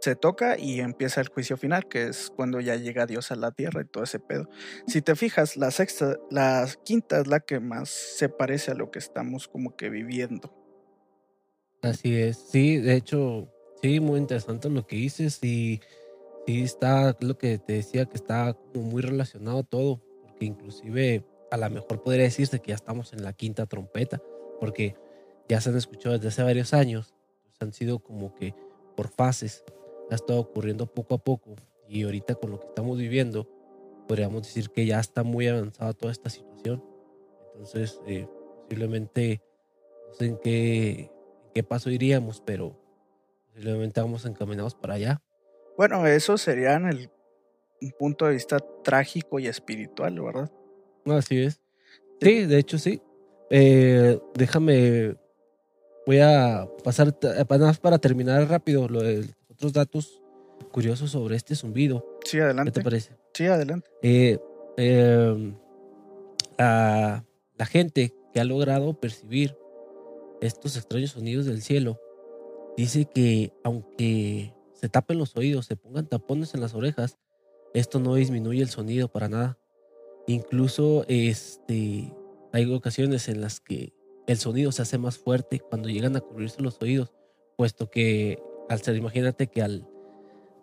[0.00, 3.50] se toca y empieza el juicio final, que es cuando ya llega Dios a la
[3.50, 4.48] tierra y todo ese pedo.
[4.86, 8.90] Si te fijas, la sexta, la quinta es la que más se parece a lo
[8.90, 10.52] que estamos como que viviendo.
[11.82, 13.48] Así es, sí, de hecho,
[13.82, 15.80] sí, muy interesante lo que dices y
[16.46, 21.56] sí está lo que te decía que está como muy relacionado todo, porque inclusive a
[21.56, 24.20] lo mejor podría decirse que ya estamos en la quinta trompeta,
[24.60, 24.96] porque
[25.48, 28.54] ya se han escuchado desde hace varios años, pues han sido como que
[28.96, 29.62] por fases,
[30.10, 31.56] ha estado ocurriendo poco a poco
[31.88, 33.48] y ahorita con lo que estamos viviendo,
[34.06, 36.84] podríamos decir que ya está muy avanzada toda esta situación.
[37.52, 38.28] Entonces, eh,
[38.62, 39.42] posiblemente,
[40.08, 40.90] no sé en qué,
[41.44, 42.78] en qué paso iríamos, pero
[43.48, 45.22] posiblemente vamos encaminados para allá.
[45.76, 47.10] Bueno, eso sería en el
[47.80, 50.50] un punto de vista trágico y espiritual, ¿verdad?
[51.06, 51.60] Así es.
[52.20, 53.00] Sí, de hecho sí.
[53.50, 55.16] Eh, déjame,
[56.06, 57.16] voy a pasar,
[57.48, 59.26] más para terminar rápido, lo de
[59.58, 60.22] otros datos
[60.70, 62.06] curiosos sobre este zumbido.
[62.24, 62.70] Sí, adelante.
[62.70, 63.16] ¿Qué te parece?
[63.34, 63.90] Sí, adelante.
[64.02, 64.38] Eh,
[64.76, 65.54] eh,
[66.58, 67.24] a
[67.56, 69.56] la gente que ha logrado percibir
[70.40, 72.00] estos extraños sonidos del cielo
[72.76, 77.18] dice que aunque se tapen los oídos, se pongan tapones en las orejas,
[77.74, 79.58] esto no disminuye el sonido para nada.
[80.28, 82.14] Incluso este,
[82.52, 83.92] hay ocasiones en las que
[84.28, 87.12] el sonido se hace más fuerte cuando llegan a cubrirse los oídos,
[87.56, 89.86] puesto que al ser, imagínate que al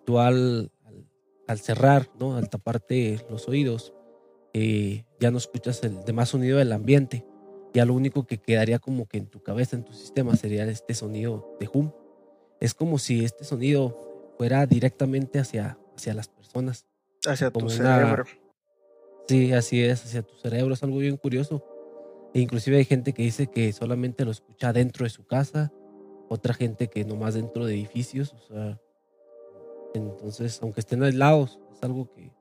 [0.06, 0.72] tú al,
[1.48, 2.38] al, cerrar, ¿no?
[2.38, 3.94] al taparte los oídos,
[4.54, 7.26] eh, ya no escuchas el demás sonido del ambiente.
[7.74, 10.94] Ya lo único que quedaría como que en tu cabeza, en tu sistema, sería este
[10.94, 11.92] sonido de hum.
[12.62, 16.86] Es como si este sonido fuera directamente hacia, hacia las personas.
[17.26, 18.24] Hacia tu cerebro.
[19.28, 20.74] Sí, así es, hacia tu cerebro.
[20.74, 21.66] Es algo bien curioso.
[22.34, 25.74] E inclusive hay gente que dice que solamente lo escucha dentro de su casa,
[26.36, 28.34] otra gente que nomás dentro de edificios.
[28.34, 28.80] O sea,
[29.94, 32.32] entonces, aunque estén aislados, es algo que,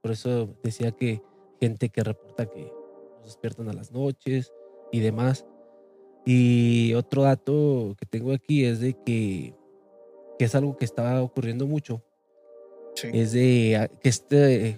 [0.00, 1.22] por eso decía que
[1.60, 2.72] gente que reporta que
[3.18, 4.52] nos despiertan a las noches
[4.90, 5.46] y demás.
[6.24, 9.54] Y otro dato que tengo aquí es de que,
[10.38, 12.02] que es algo que está ocurriendo mucho.
[13.02, 14.76] Es de que este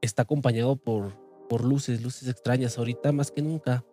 [0.00, 1.12] está acompañado por,
[1.48, 2.76] por luces, luces extrañas.
[2.78, 3.84] Ahorita más que nunca,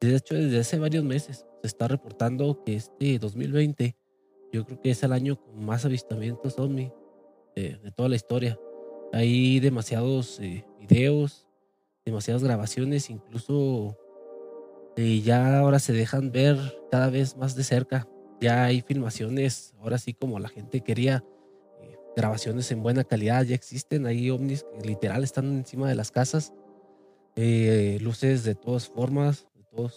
[0.00, 3.96] de hecho desde hace varios meses, se está reportando que este 2020
[4.52, 6.92] yo creo que es el año con más avistamientos ovni
[7.54, 8.58] de, toda la historia.
[9.12, 11.46] Hay demasiados eh, videos,
[12.04, 13.96] demasiadas grabaciones, incluso
[14.96, 16.58] eh, ya ahora se dejan ver
[16.90, 18.08] cada vez más de cerca.
[18.40, 21.24] Ya hay filmaciones, ahora sí como la gente quería,
[21.80, 26.10] eh, grabaciones en buena calidad, ya existen, hay ovnis que literal están encima de las
[26.10, 26.52] casas,
[27.36, 29.94] luces de todas formas, de todas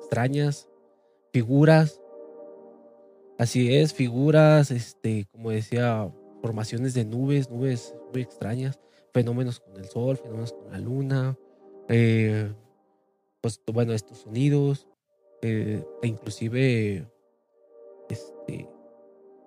[0.00, 0.68] extrañas,
[1.32, 2.00] figuras,
[3.38, 6.12] Así es, figuras, este, como decía,
[6.42, 8.80] formaciones de nubes, nubes muy extrañas,
[9.14, 11.38] fenómenos con el sol, fenómenos con la luna,
[11.88, 12.52] eh,
[13.40, 14.88] pues bueno, estos sonidos,
[15.42, 17.08] eh, e inclusive
[18.10, 18.68] este,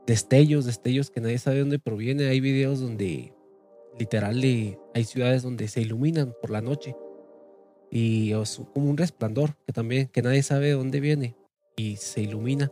[0.07, 2.29] destellos, destellos que nadie sabe de dónde proviene.
[2.29, 3.33] Hay videos donde
[3.99, 4.41] literal
[4.93, 6.95] hay ciudades donde se iluminan por la noche
[7.89, 11.35] y es como un resplandor que también que nadie sabe de dónde viene
[11.81, 12.71] y se ilumina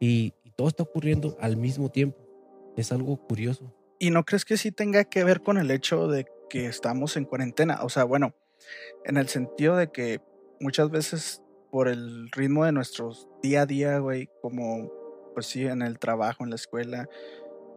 [0.00, 2.18] y, todo está ocurriendo al mismo tiempo.
[2.76, 3.74] Es algo curioso.
[3.98, 7.24] ¿Y no crees que sí tenga que ver con el hecho de que estamos en
[7.24, 7.78] cuarentena?
[7.82, 8.34] O sea, bueno,
[9.06, 10.20] en el sentido de que
[10.60, 14.92] muchas veces por el ritmo de nuestros día a día, güey, como
[15.32, 17.08] pues sí, en el trabajo, en la escuela,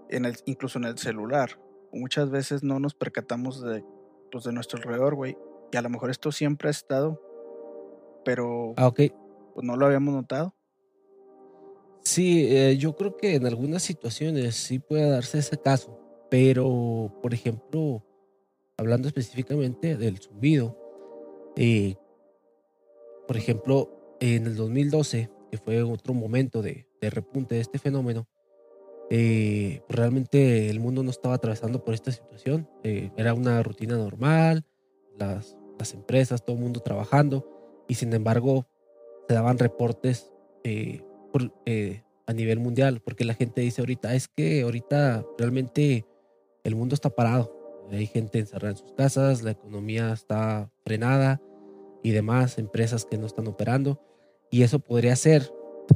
[0.10, 1.58] en el, incluso en el celular,
[1.94, 3.86] muchas veces no nos percatamos de,
[4.34, 5.38] pues, de nuestro alrededor, güey.
[5.72, 7.22] Y a lo mejor esto siempre ha estado,
[8.26, 9.14] pero ah, okay.
[9.56, 10.54] Pues no lo habíamos notado.
[12.04, 15.98] Sí, eh, yo creo que en algunas situaciones sí puede darse ese caso,
[16.30, 18.06] pero por ejemplo,
[18.78, 20.78] hablando específicamente del zumbido,
[21.56, 21.96] eh,
[23.28, 28.28] por ejemplo, en el 2012, que fue otro momento de, repunte de este fenómeno,
[29.10, 34.66] eh, realmente el mundo no estaba atravesando por esta situación, era una rutina normal,
[35.18, 37.48] las, las, empresas, todo el mundo trabajando,
[37.88, 38.68] y sin embargo
[39.28, 40.32] se daban reportes
[40.64, 41.04] eh,
[42.28, 46.06] a nivel mundial, porque la gente dice ahorita, es que ahorita realmente
[46.64, 51.42] el mundo está parado, hay gente encerrada en sus casas, la economía está frenada
[52.04, 54.02] y demás, empresas que no están operando,
[54.50, 55.52] y eso podría hacer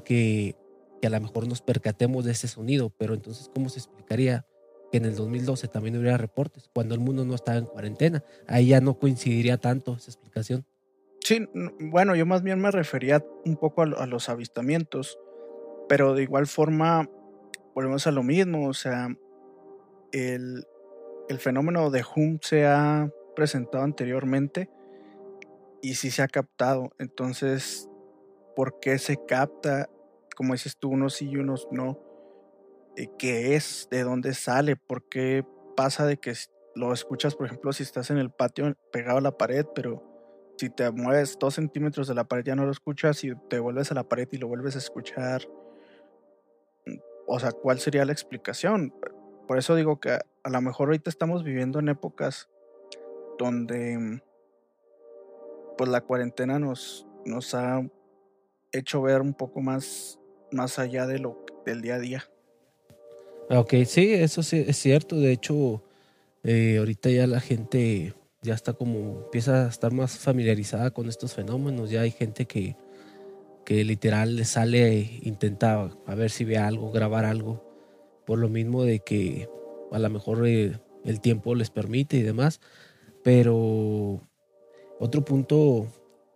[0.05, 0.55] que,
[1.01, 4.45] que a lo mejor nos percatemos de ese sonido, pero entonces, ¿cómo se explicaría
[4.91, 8.23] que en el 2012 también hubiera reportes, cuando el mundo no estaba en cuarentena?
[8.47, 10.65] Ahí ya no coincidiría tanto esa explicación.
[11.23, 11.47] Sí,
[11.79, 15.19] bueno, yo más bien me refería un poco a los avistamientos
[15.89, 17.09] pero de igual forma,
[17.73, 19.09] volvemos a lo mismo, o sea,
[20.13, 20.63] el,
[21.39, 24.69] fenómeno de Hum se ha presentado anteriormente
[25.81, 26.91] y sí se ha captado.
[26.99, 27.89] Entonces,
[28.55, 29.89] ¿por qué se capta?
[30.35, 31.99] Como dices tú, unos sí y unos no.
[32.95, 33.87] Eh, ¿Qué es?
[33.89, 34.75] ¿De dónde sale?
[34.75, 35.43] ¿Por qué
[35.75, 36.33] pasa de que
[36.75, 40.03] lo escuchas, por ejemplo, si estás en el patio pegado a la pared, pero
[40.59, 43.91] si te mueves dos centímetros de la pared ya no lo escuchas y te vuelves
[43.91, 45.47] a la pared y lo vuelves a escuchar?
[47.31, 48.91] o sea, ¿cuál sería la explicación?
[49.47, 52.49] Por eso digo que a lo mejor ahorita estamos viviendo en épocas
[53.37, 54.19] donde
[55.77, 57.87] pues la cuarentena nos, nos ha
[58.71, 60.19] hecho ver un poco más,
[60.51, 62.23] más allá de lo del día a día.
[63.51, 65.15] Ok, sí, eso sí es cierto.
[65.15, 65.83] De hecho,
[66.43, 71.33] eh, ahorita ya la gente ya está como, empieza a estar más familiarizada con estos
[71.33, 71.89] fenómenos.
[71.89, 72.75] Ya hay gente que,
[73.65, 77.63] que literal le sale, intenta a ver si ve algo, grabar algo,
[78.25, 79.49] por lo mismo de que
[79.91, 82.61] a lo mejor eh, el tiempo les permite y demás.
[83.23, 84.21] Pero
[84.99, 85.87] otro punto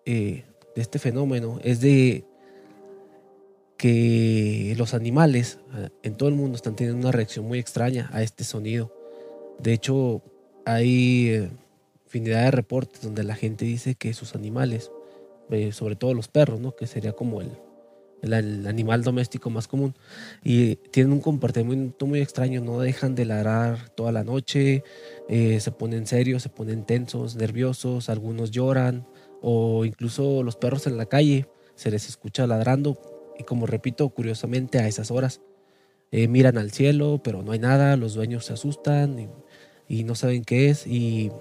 [0.06, 0.44] eh,
[0.76, 2.26] de este fenómeno es de
[3.78, 8.22] que los animales eh, en todo el mundo están teniendo una reacción muy extraña a
[8.22, 8.94] este sonido.
[9.60, 10.22] De hecho,
[10.66, 11.50] hay eh,
[12.14, 14.92] infinidad de reportes donde la gente dice que sus animales,
[15.72, 16.76] sobre todo los perros, ¿no?
[16.76, 17.52] que sería como el,
[18.22, 19.96] el, animal doméstico más común,
[20.44, 24.84] y tienen un comportamiento muy extraño, no dejan de ladrar toda la noche,
[25.28, 29.08] eh, se ponen serios, se ponen tensos, nerviosos, algunos lloran,
[29.42, 33.02] o incluso los perros en la calle se les escucha ladrando,
[33.40, 35.42] y como repito, curiosamente a esas horas.
[36.12, 39.30] Eh, miran al cielo, pero no hay nada, los dueños se asustan y,
[39.88, 41.32] y, no saben qué es, y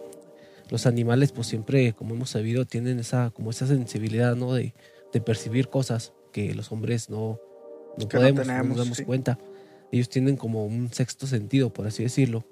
[0.72, 4.54] los animales pues siempre, como hemos sabido, tienen esa, como esa sensibilidad, ¿no?
[4.54, 4.72] De,
[5.12, 7.38] de percibir cosas que los hombres no,
[7.98, 9.38] no podemos, no, nos damos cuenta.
[9.92, 12.46] Ellos tienen como un sexto sentido, por así decirlo,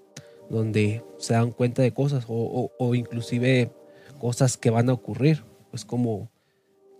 [0.50, 3.72] donde se dan cuenta de cosas o, o, inclusive
[4.18, 5.42] cosas que van a ocurrir.
[5.70, 6.30] Pues como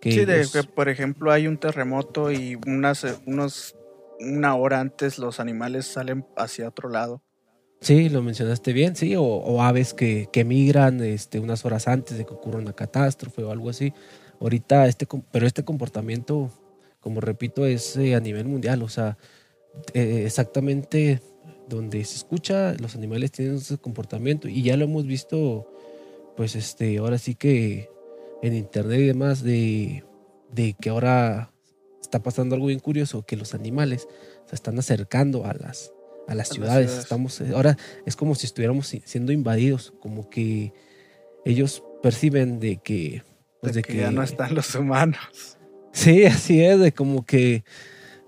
[0.00, 0.12] que...
[0.12, 3.76] Sí, de que por ejemplo hay un terremoto y unas, unos,
[4.20, 7.22] una hora antes los animales salen hacia otro lado.
[7.81, 12.27] Sí, lo mencionaste bien, sí, o, aves que, que, migran este, unas horas antes de
[12.27, 13.95] que ocurra una catástrofe o algo así.
[14.40, 16.51] Ahorita, este, pero este comportamiento
[17.01, 19.16] como repito, es eh, a nivel mundial, o sea,
[19.95, 21.21] eh, exactamente
[21.69, 25.66] donde se escucha, los animales tienen ese comportamiento y ya lo hemos visto,
[26.37, 27.88] pues este, ahora sí que
[28.43, 30.05] en internet y demás, de,
[30.53, 31.53] de que ahora
[32.01, 34.09] está pasando algo bien curioso, que los animales
[34.47, 35.93] se están acercando a las,
[36.31, 36.97] a las ciudades.
[36.97, 40.73] Estamos, eh, ahora es como si estuviéramos siendo invadidos, como que
[41.45, 43.25] ellos perciben de que,
[43.61, 45.59] pues de, que, ya no están los humanos.
[45.93, 47.64] Sí, así es, de como que,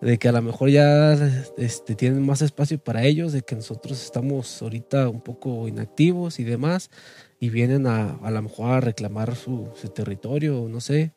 [0.00, 1.12] de que a lo mejor ya
[1.56, 6.44] este, tienen más espacio para ellos, de que nosotros estamos ahorita un poco inactivos y
[6.44, 6.90] demás,
[7.38, 11.12] y vienen a, a lo mejor a reclamar su, su territorio, no sé,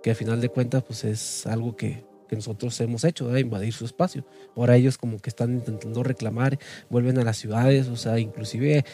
[0.00, 3.72] que a final de cuentas pues es algo que, que nosotros hemos hecho, de invadir
[3.72, 4.24] su espacio.
[4.54, 8.84] Ahora ellos como que están intentando reclamar, vuelven a las ciudades, o sea, inclusive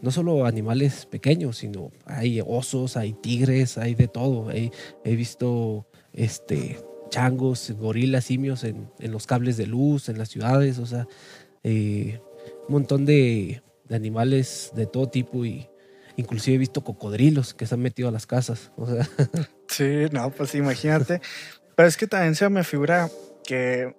[0.00, 4.50] no solo animales pequeños, sino hay osos, hay tigres, hay de todo.
[4.50, 4.72] He,
[5.04, 6.78] he visto este,
[7.10, 11.06] changos, gorilas, simios en, los cables de luz, en las ciudades, o sea,
[11.64, 12.18] eh,
[12.68, 15.68] un montón de, animales de todo tipo y
[16.16, 18.72] inclusive he visto cocodrilos que se han metido a las casas.
[18.76, 19.06] O sea.
[19.68, 21.20] Sí, no, pues imagínate.
[21.76, 23.08] Pero es que también se me figura
[23.44, 23.94] que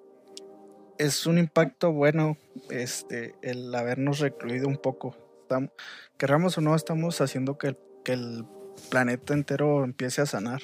[0.98, 2.38] es un impacto bueno
[2.70, 5.16] este, el habernos recluido un poco.
[5.44, 5.70] Estamos,
[6.18, 8.46] querramos o no, estamos haciendo que que el
[8.90, 10.62] planeta entero empiece a sanar.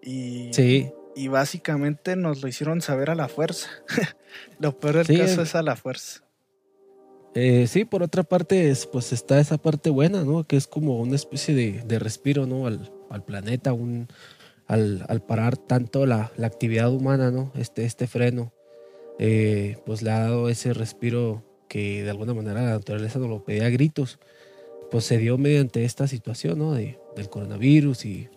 [0.00, 0.92] Y, sí.
[1.16, 3.68] y básicamente nos lo hicieron saber a la fuerza.
[4.60, 6.22] lo peor del caso es a la fuerza.
[7.34, 10.44] Eh, sí, por otra parte, pues está esa parte buena, ¿no?
[10.44, 12.68] Que es como una especie de, respiro, ¿no?
[12.68, 14.06] Al, planeta, un,
[14.68, 17.50] al, parar tanto la, actividad humana, ¿no?
[17.56, 18.52] Este, este freno,
[19.18, 23.44] eh, pues le ha dado ese respiro que de alguna manera la naturaleza nos lo
[23.44, 24.18] pedía a gritos.
[24.90, 26.74] Pues se dio mediante esta situación, ¿no?
[26.74, 28.28] De, del coronavirus y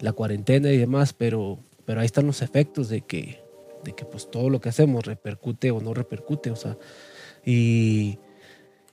[0.00, 3.40] la cuarentena y demás, pero, pero ahí están los efectos de que,
[3.84, 6.76] de que pues todo lo que hacemos repercute o no repercute, o sea,
[7.44, 8.18] y,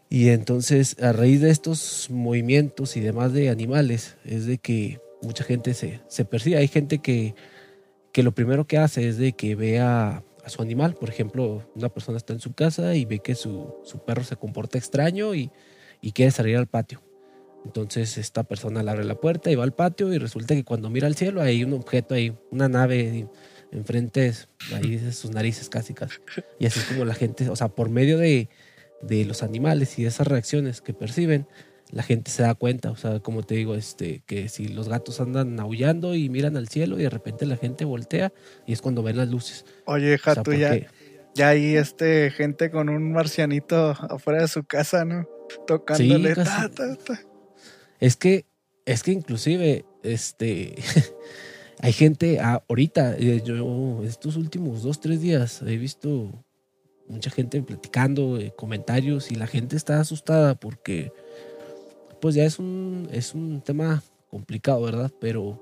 [0.09, 5.43] y entonces a raíz de estos movimientos y demás de animales es de que mucha
[5.43, 7.35] gente se, se percibe, hay gente que,
[8.11, 11.89] que lo primero que hace es de que vea a su animal, por ejemplo, una
[11.89, 15.51] persona está en su casa y ve que su, su perro se comporta extraño y,
[16.01, 17.01] y quiere salir al patio.
[17.65, 21.07] Entonces esta persona abre la puerta y va al patio y resulta que cuando mira
[21.07, 23.27] al cielo hay un objeto ahí, una nave
[23.71, 24.33] enfrente,
[24.73, 26.17] ahí de sus narices casi casi.
[26.59, 28.49] Y así es como la gente, o sea, por medio de,
[29.01, 31.47] de los animales y de esas reacciones que perciben,
[31.93, 35.21] la gente se da cuenta, o sea, como te digo, este, que si los gatos
[35.21, 38.33] andan aullando y miran al cielo y de repente la gente voltea
[38.65, 39.65] y es cuando ven las luces.
[39.85, 40.75] Oye, Jato, ya,
[41.35, 45.27] ya hay este, gente con un marcianito afuera de su casa, ¿no?
[45.67, 46.33] Tocándole.
[46.35, 47.21] ta, ta, ta.
[47.99, 48.45] Es que,
[48.85, 50.75] es que inclusive, este,
[51.79, 56.43] hay gente, ah, ahorita, eh, yo estos últimos dos, tres días he visto
[57.07, 61.11] mucha gente platicando, eh, comentarios, y la gente está asustada porque,
[62.23, 65.11] pues ya es un, es un tema complicado, ¿verdad?
[65.19, 65.59] Pero,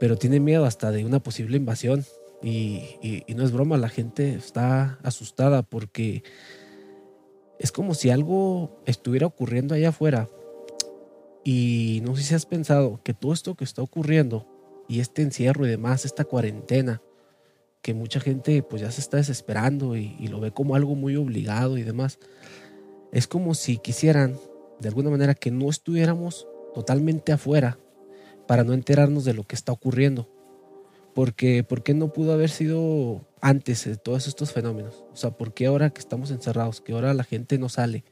[0.00, 2.04] pero tiene miedo hasta de una posible invasión.
[2.42, 6.24] Y, y, no es broma, la gente está asustada porque
[7.60, 10.28] es como si algo estuviera ocurriendo allá afuera.
[11.44, 14.44] Y no sé si has pensado que todo esto que está ocurriendo
[14.88, 17.00] y este encierro y demás, esta cuarentena,
[17.80, 21.14] que mucha gente pues ya se está desesperando y, y lo ve como algo muy
[21.14, 22.18] obligado y demás,
[23.12, 24.36] es como si quisieran
[24.80, 27.78] de alguna manera que no estuviéramos totalmente afuera
[28.46, 30.28] para no enterarnos de lo que está ocurriendo.
[31.14, 35.04] Porque, ¿Por qué no pudo haber sido antes de todos estos fenómenos?
[35.12, 38.04] O sea, ¿por qué ahora que estamos encerrados, que ahora la gente no sale?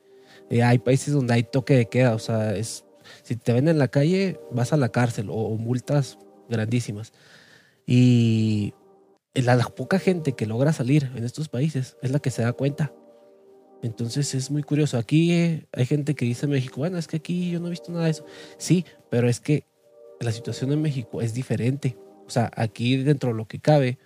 [0.50, 2.84] Eh, hay países donde hay toque de queda, o sea, es,
[3.22, 7.12] si te ven en la calle vas a la cárcel o, multas grandísimas.
[7.86, 8.74] Y
[9.34, 12.92] la poca gente que logra salir en estos países es la que se da cuenta
[13.82, 14.98] entonces es muy curioso.
[14.98, 17.70] Aquí eh, hay gente que dice en México, bueno, es que aquí yo no he
[17.70, 18.24] visto nada de eso.
[18.58, 19.64] Sí, pero es que
[20.20, 21.96] la situación en México es diferente.
[22.26, 23.98] O sea, aquí dentro de lo que cabe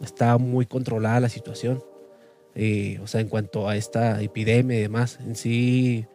[0.00, 1.82] está muy controlada la situación.
[2.54, 6.06] Eh, o sea, en cuanto a esta epidemia y demás, en sí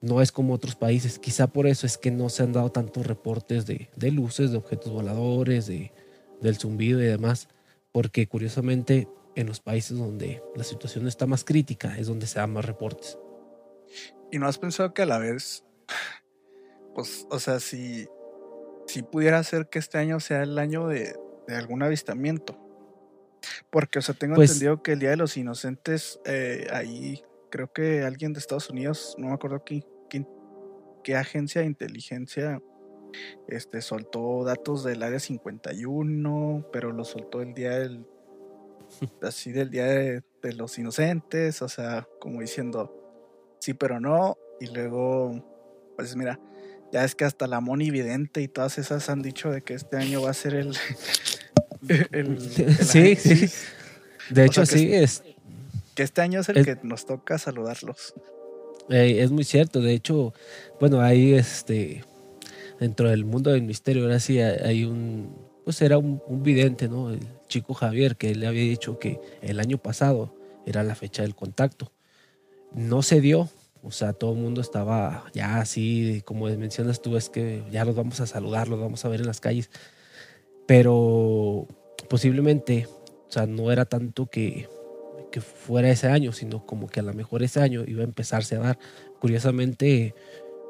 [0.00, 1.18] no es como otros países.
[1.18, 4.58] Quizá por eso es que no se han dado tantos reportes de, de luces, de
[4.58, 5.92] objetos voladores, de,
[6.40, 7.48] del zumbido y demás.
[7.92, 9.08] Porque curiosamente
[9.40, 13.18] en los países donde la situación está más crítica es donde se dan más reportes.
[14.30, 15.64] ¿Y no has pensado que a la vez,
[16.94, 18.06] pues, o sea, si,
[18.86, 21.16] si pudiera ser que este año sea el año de,
[21.48, 22.56] algún avistamiento?
[23.70, 27.72] Porque, o sea, tengo pues entendido que el Día de los Inocentes, eh, ahí creo
[27.72, 29.84] que alguien de Estados Unidos, no me acuerdo qué,
[31.02, 32.62] qué, agencia de inteligencia,
[33.48, 38.06] este, soltó datos del área 51, pero lo soltó el día del
[39.22, 40.22] así del Día de,
[40.56, 42.96] los Inocentes, o sea, como diciendo
[43.60, 45.44] sí, pero no, y luego,
[45.96, 46.40] pues mira,
[46.92, 49.96] ya es que hasta la Moni Vidente y todas esas han dicho de que este
[49.96, 50.74] año va a ser el...
[52.80, 53.50] sí, sí.
[54.30, 55.22] De hecho, sí, es...
[55.94, 58.14] Que este año es el que nos toca saludarlos.
[58.88, 60.32] es muy cierto, de hecho,
[60.80, 62.04] bueno, ahí este,
[62.78, 67.10] dentro del mundo del misterio, ahora sí hay un, pues era un, un vidente, ¿no?
[67.10, 67.20] El,
[67.50, 70.34] chico Javier, que le había dicho que el año pasado
[70.64, 71.92] era la fecha del contacto.
[72.72, 73.50] No se dio,
[73.82, 77.96] o sea, todo el mundo estaba ya así, como mencionas tú, es que ya los
[77.96, 79.68] vamos a saludar, los vamos a ver en las calles.
[80.66, 81.66] Pero
[82.08, 82.86] posiblemente,
[83.28, 84.68] o sea, no era tanto que,
[85.32, 88.56] que fuera ese año, sino como que a lo mejor ese año iba a empezarse
[88.56, 88.78] a dar.
[89.20, 90.14] Curiosamente,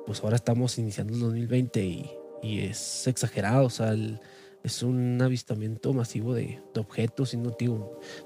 [0.07, 2.11] pues ahora estamos iniciando el 2020 y,
[2.43, 4.21] y es exagerado, o sea, el,
[4.63, 7.57] es un avistamiento masivo de, objetos, y no,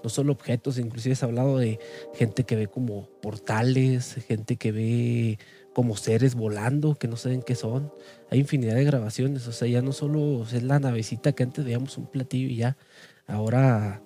[0.02, 1.78] no solo objetos, inclusive se ha hablado de
[2.14, 5.38] gente que ve como portales, gente que ve
[5.72, 7.92] como seres volando que no saben qué son.
[8.30, 11.98] Hay infinidad de grabaciones, o sea, ya no solo es la navecita que antes veíamos
[11.98, 12.76] un platillo y ya,
[13.26, 14.02] ahora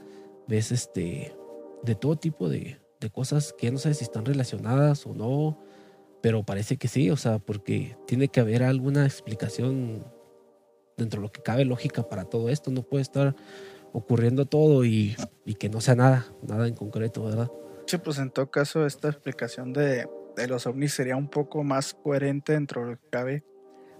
[0.46, 1.34] ves este
[1.82, 5.62] de todo tipo de, de cosas que ya no sabes si están relacionadas o no,
[6.20, 10.04] pero parece que sí, o sea, porque tiene que haber alguna explicación
[10.98, 12.70] dentro de lo que cabe lógica para todo esto.
[12.70, 13.34] No puede estar
[13.92, 15.16] ocurriendo todo y,
[15.58, 17.50] que no sea nada, nada en concreto, ¿verdad?
[17.86, 20.06] Sí, pues en todo caso esta explicación de,
[20.48, 23.44] los ovnis sería un poco más coherente dentro de lo que cabe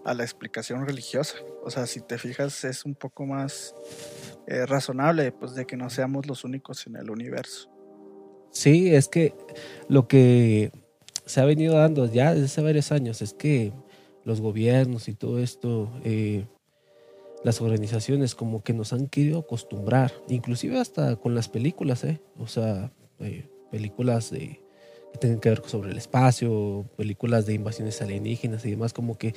[0.05, 1.39] a la explicación religiosa.
[1.65, 3.75] O sea, si te fijas es un poco más
[4.47, 7.71] eh, razonable pues de que no seamos los únicos en el universo.
[8.51, 9.35] Sí, es que
[9.89, 10.71] lo que
[11.27, 13.73] se ha venido dando ya desde hace varios años es que
[14.25, 16.47] los gobiernos y todo esto eh,
[17.45, 22.21] las organizaciones como que nos han querido acostumbrar, inclusive hasta con las películas, ¿eh?
[22.39, 24.61] O sea, eh, películas de,
[25.13, 29.35] que tienen que ver sobre el espacio, películas de invasiones alienígenas y demás, como que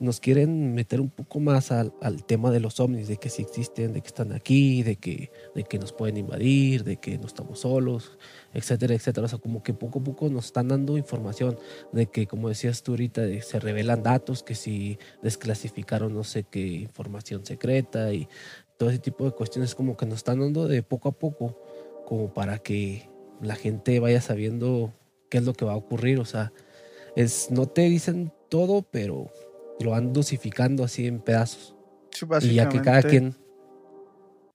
[0.00, 1.92] nos quieren meter un poco más al,
[2.26, 5.64] tema de los ovnis, de que sí existen, de que están aquí, de que, de
[5.64, 8.18] que nos pueden invadir, de que no estamos solos,
[8.52, 9.26] etcétera, etcétera.
[9.26, 11.58] O sea, como que poco a poco nos están dando información
[11.92, 16.60] de que, como decías tú ahorita, se revelan datos, que si desclasificaron no sé qué
[16.66, 18.28] información secreta y
[18.76, 21.60] todo ese tipo de cuestiones, como que nos están dando de poco a poco,
[22.06, 23.08] como para que
[23.40, 24.92] la gente vaya sabiendo
[25.28, 26.18] qué es lo que va a ocurrir.
[26.18, 26.52] O sea,
[27.16, 29.30] es, no te dicen todo, pero
[29.80, 31.74] lo van dosificando así en pedazos.
[32.42, 33.36] y ya que cada quien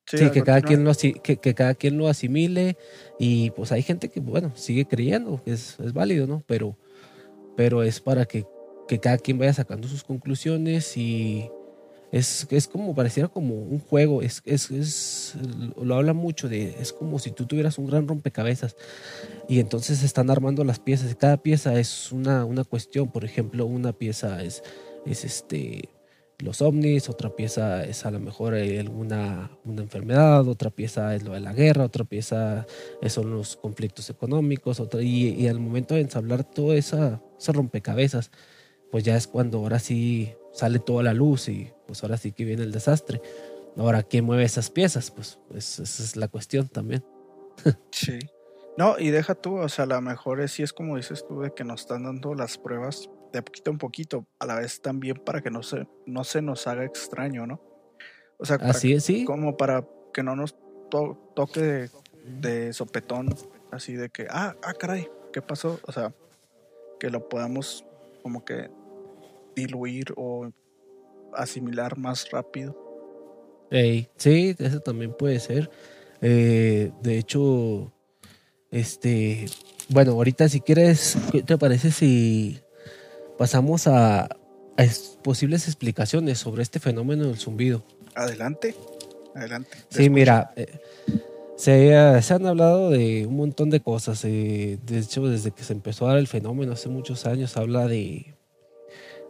[0.09, 2.78] Sí, que cada, quien lo, que, que, cada quien lo asimile
[3.20, 6.43] y pues hay gente que, bueno, sigue creyendo, es, es válido, ¿no?
[6.47, 6.78] Pero,
[7.57, 8.45] pero es para que,
[8.88, 11.51] que, cada quien vaya sacando sus conclusiones y
[12.13, 15.36] es, es como, pareciera como un juego, es, es, es,
[15.76, 18.78] lo habla mucho de, es como si tú tuvieras un gran rompecabezas
[19.49, 21.13] y entonces están armando las piezas.
[21.15, 23.11] Cada pieza es una, una cuestión.
[23.11, 24.63] Por ejemplo, una pieza es,
[25.10, 25.89] es este,
[26.39, 31.34] los ovnis, otra pieza es a lo mejor alguna una enfermedad, otra pieza es lo
[31.34, 32.68] de la guerra, otra pieza
[33.08, 38.32] son los conflictos económicos, otra, y, al momento de ensablar todo esa, ese rompecabezas,
[38.91, 42.45] pues ya es cuando ahora sí sale toda la luz y pues ahora sí que
[42.45, 43.22] viene el desastre.
[43.78, 45.12] Ahora, ¿qué mueve esas piezas?
[45.12, 47.05] Pues, esa es la cuestión también.
[47.91, 48.20] sí.
[48.76, 51.41] No, y deja tú, o sea, a lo mejor es, sí es como dices tú,
[51.41, 55.17] de que nos están dando las pruebas de poquito en poquito, a la vez también
[55.17, 57.61] para que no se, no se nos haga extraño, ¿no?
[58.38, 59.25] O sea, así es, sí.
[59.25, 60.55] Como para que no nos
[60.89, 61.89] toque
[62.25, 63.35] de, sopetón,
[63.71, 65.79] así de que, ah, ah, caray, ¿qué pasó?
[65.83, 66.13] O sea,
[66.99, 67.85] que lo podamos
[68.23, 68.69] como que
[69.55, 70.49] diluir o
[71.33, 72.75] asimilar más rápido.
[74.17, 75.69] sí, eso también puede ser.
[76.21, 77.93] Eh, de hecho,
[78.71, 79.45] este,
[79.89, 82.59] bueno, ahorita si quieres, ¿qué te parece si
[83.38, 84.29] pasamos a,
[85.23, 87.83] posibles explicaciones sobre este fenómeno del zumbido?
[88.15, 88.75] Adelante,
[89.35, 89.77] adelante.
[89.89, 90.79] Sí, mira, eh,
[91.55, 94.23] se, han hablado de un montón de cosas.
[94.25, 97.88] Eh, de hecho, desde que se empezó a dar el fenómeno hace muchos años, habla
[97.88, 98.35] de,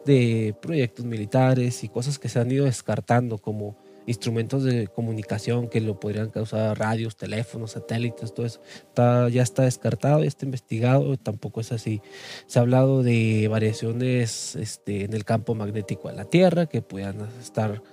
[0.05, 3.77] de proyectos militares y cosas que se han ido descartando como
[4.07, 8.61] instrumentos de comunicación que lo podrían causar radios, teléfonos, satélites, todo eso.
[8.87, 12.01] Está, ya está descartado, ya está investigado, tampoco es así.
[12.47, 17.27] Se ha hablado de variaciones este, en el campo magnético de la Tierra que puedan
[17.41, 17.83] estar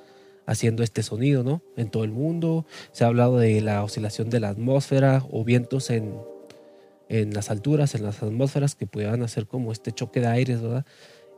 [0.47, 1.63] haciendo este sonido, ¿no?
[1.77, 2.65] En todo el mundo.
[2.93, 6.15] Se ha hablado de la oscilación de la atmósfera o vientos en,
[7.09, 10.87] en las alturas, en las atmósferas que puedan hacer como este choque de aires, ¿verdad?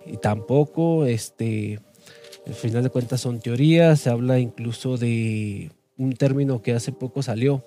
[0.04, 1.80] Y tampoco este,
[2.46, 7.22] al final de cuentas son teorías, se habla incluso de un término que hace poco
[7.22, 7.64] salió,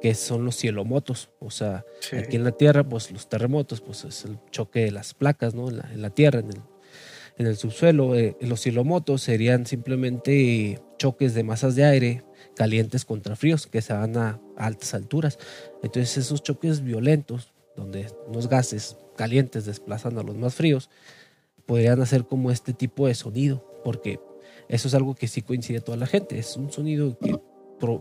[0.00, 1.30] que son los cielomotos.
[1.40, 1.84] O sea,
[2.16, 5.68] aquí en la Tierra, pues los terremotos, pues es el choque de las placas, ¿no?
[5.68, 6.60] En la, Tierra, en el,
[7.38, 8.14] en el subsuelo.
[8.14, 13.94] Eh, los cielomotos serían simplemente choques de masas de aire calientes contra fríos que se
[13.94, 15.38] van a altas alturas.
[15.82, 20.88] Entonces esos choques violentos, donde unos gases calientes desplazan a los más fríos,
[21.66, 24.18] podrían hacer como este tipo de sonido porque
[24.68, 26.38] eso es algo que sí coincide toda la gente.
[26.38, 27.38] Es un sonido que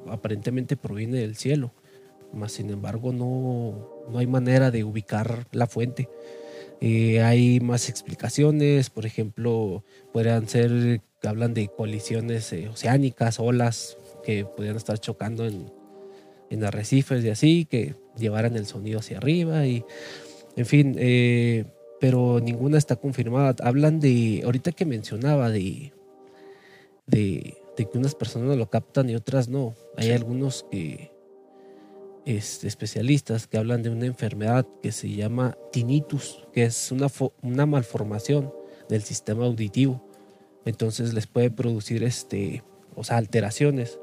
[0.09, 1.73] aparentemente proviene del cielo,
[2.31, 6.09] más sin embargo no, no hay manera de ubicar la fuente.
[6.81, 14.45] Eh, hay más explicaciones, por ejemplo, podrían ser, hablan de colisiones eh, oceánicas, olas que
[14.45, 15.71] podrían estar chocando en,
[16.49, 19.85] en, arrecifes y así, que llevaran el sonido hacia arriba y,
[20.55, 21.65] en fin, eh,
[22.03, 23.55] pero ninguna está confirmada.
[23.63, 25.93] Hablan de, ahorita que mencionaba, de,
[27.07, 29.73] de, que unas personas lo captan y otras no.
[29.95, 31.13] Hay algunos que,
[32.25, 37.07] este, especialistas que hablan de una enfermedad que se llama tinnitus, que es una,
[37.41, 38.53] una malformación
[38.89, 40.05] del sistema auditivo.
[40.65, 42.63] Entonces les puede producir este,
[42.97, 43.97] o sea, alteraciones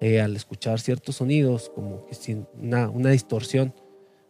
[0.00, 3.74] eh, al escuchar ciertos sonidos, como que sin una, una distorsión.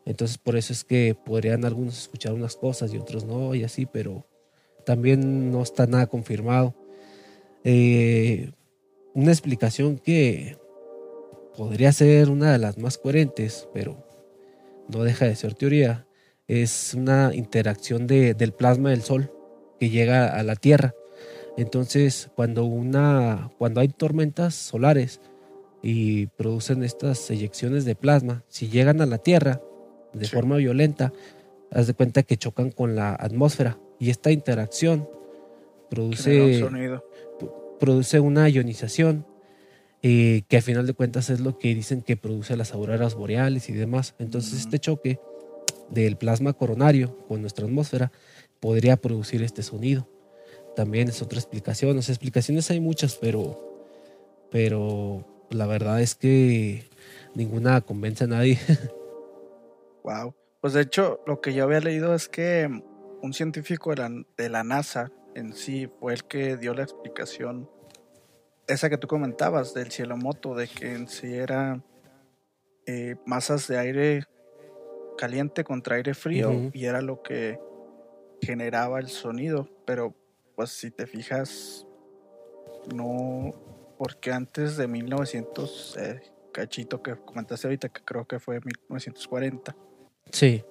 [0.05, 3.87] Entonces por eso es que podrían algunos escuchar unas cosas y otros no y así,
[3.87, 4.27] pero
[4.85, 6.75] también no está nada confirmado.
[7.65, 8.51] Eh,
[9.15, 10.59] una explicación que
[11.57, 14.05] podría ser una de las más coherentes, pero
[14.89, 16.07] no deja de ser teoría,
[16.49, 19.33] es una interacción del plasma del Sol
[19.79, 20.95] que llega a la Tierra.
[21.57, 25.21] Entonces, cuando, una, cuando hay tormentas solares
[25.83, 29.61] y producen estas eyecciones de plasma, si llegan a la Tierra,
[30.13, 31.13] de forma violenta,
[31.71, 35.09] haz de cuenta que chocan con la atmósfera y esta interacción
[35.91, 36.65] produce,
[37.79, 39.27] produce una ionización
[40.03, 43.69] eh, que a final de cuentas es lo que dicen que produce las auroras boreales
[43.69, 44.15] y demás.
[44.19, 45.21] Entonces este choque
[45.91, 48.11] del plasma coronario con nuestra atmósfera
[48.59, 50.09] podría producir este sonido.
[50.75, 51.97] También es otra explicación.
[51.97, 53.85] Las explicaciones hay muchas, pero,
[54.51, 56.85] pero la verdad es que
[57.35, 58.59] ninguna convence a nadie.
[60.05, 60.35] Wow.
[60.61, 62.69] Pues de hecho, lo que yo había leído es que
[63.21, 67.71] un científico de la, de la NASA en sí fue el que dio la explicación,
[68.67, 71.83] esa que tú comentabas del cielo moto, de que en sí era
[72.87, 74.25] eh, masas de aire
[75.17, 77.61] caliente contra aire frío y era lo que
[78.41, 79.69] generaba el sonido.
[79.85, 80.15] Pero
[80.55, 81.87] pues si te fijas,
[82.95, 83.53] no,
[83.99, 86.23] porque antes de 1900, eh,
[86.53, 89.75] cachito que comentaste ahorita, que creo que fue 1940
[90.31, 90.65] Sí.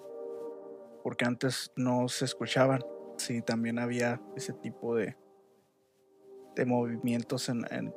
[1.03, 2.81] Porque antes no se escuchaban.
[3.17, 5.15] Sí, también había ese tipo de,
[6.55, 7.93] de movimientos en, en,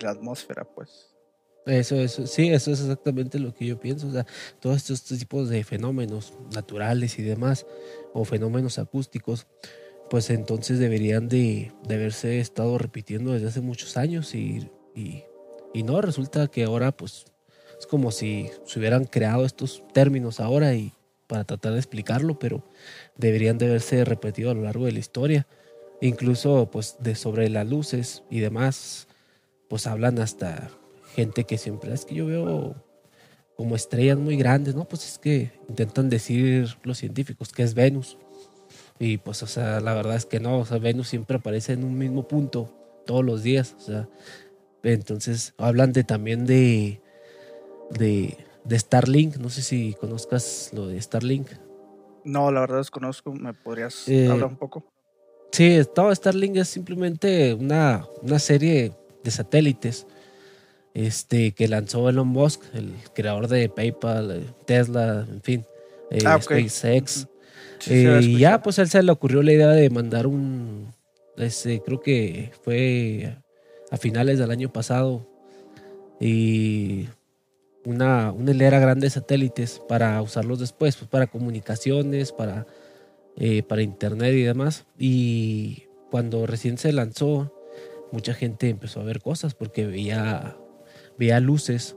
[0.00, 1.14] la atmósfera, pues.
[1.66, 4.08] Eso, eso, sí, eso es exactamente lo que yo pienso.
[4.08, 4.26] O sea,
[4.60, 7.66] todos estos, tipos de fenómenos naturales y demás,
[8.12, 9.46] o fenómenos acústicos,
[10.10, 16.48] pues entonces deberían de, haberse estado repitiendo desde hace muchos años y, y, no, resulta
[16.48, 17.26] que ahora pues
[17.84, 20.94] es como si se hubieran creado estos términos ahora y
[21.26, 22.64] para tratar de explicarlo, pero
[23.16, 25.46] deberían de haberse repetido a lo largo de la historia.
[26.00, 29.06] Incluso pues de sobre las luces y demás,
[29.68, 30.70] pues hablan hasta
[31.14, 32.74] gente que siempre es que yo veo
[33.54, 34.86] como estrellas muy grandes, ¿no?
[34.86, 38.16] Pues es que intentan decir los científicos que es Venus.
[38.98, 41.84] Y pues, o sea, la verdad es que no, o sea, Venus siempre aparece en
[41.84, 42.72] un mismo punto
[43.04, 44.08] todos los días, o sea,
[44.82, 47.02] entonces hablan de también de,
[47.90, 51.48] de, de Starlink, no sé si conozcas lo de Starlink.
[52.24, 54.84] No, la verdad desconozco, ¿me podrías eh, hablar un poco?
[55.52, 60.06] Sí, todo Starlink es simplemente una, una serie de satélites
[60.94, 65.64] este, que lanzó Elon Musk, el creador de PayPal, eh, Tesla, en fin,
[66.10, 67.26] eh, ah, SpaceX.
[67.88, 70.92] Eh, y ya, pues a él se le ocurrió la idea de mandar un,
[71.36, 73.36] este, creo que fue
[73.90, 75.28] a finales del año pasado,
[76.20, 77.08] y
[77.84, 82.66] una, una hilera grande de satélites para usarlos después, pues para comunicaciones, para,
[83.68, 84.86] para internet y demás.
[84.98, 87.52] Y cuando recién se lanzó,
[88.12, 90.56] mucha gente empezó a ver cosas porque veía
[91.18, 91.96] veía luces,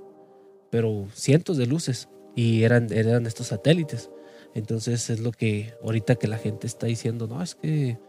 [0.69, 4.09] pero cientos de luces, y eran, eran estos satélites.
[4.53, 7.99] Entonces es lo que ahorita que la gente está diciendo, no, es que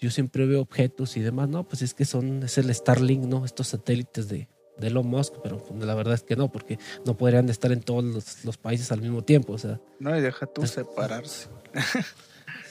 [0.00, 3.44] yo siempre veo objetos y demás, no, pues es que son, es el Starlink, ¿no?
[3.44, 4.48] Estos satélites de,
[4.82, 8.04] de Elon Musk, pero la verdad es que no, porque no podrían estar en todos
[8.44, 9.80] los, países al mismo tiempo, o sea.
[9.98, 11.48] No, y deja tú separarse.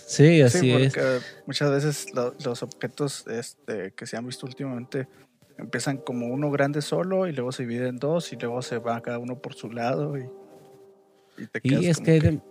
[0.05, 0.93] Sí, así es.
[1.45, 5.07] Muchas veces los objetos este, que se han visto últimamente
[5.57, 9.01] empiezan como uno grande solo y luego se dividen en dos y luego se va
[9.01, 10.29] cada uno por su lado y,
[11.37, 12.41] y te quedas es que, Hay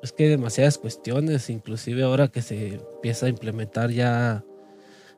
[0.00, 4.44] es que hay demasiadas cuestiones, inclusive ahora que se empieza a implementar ya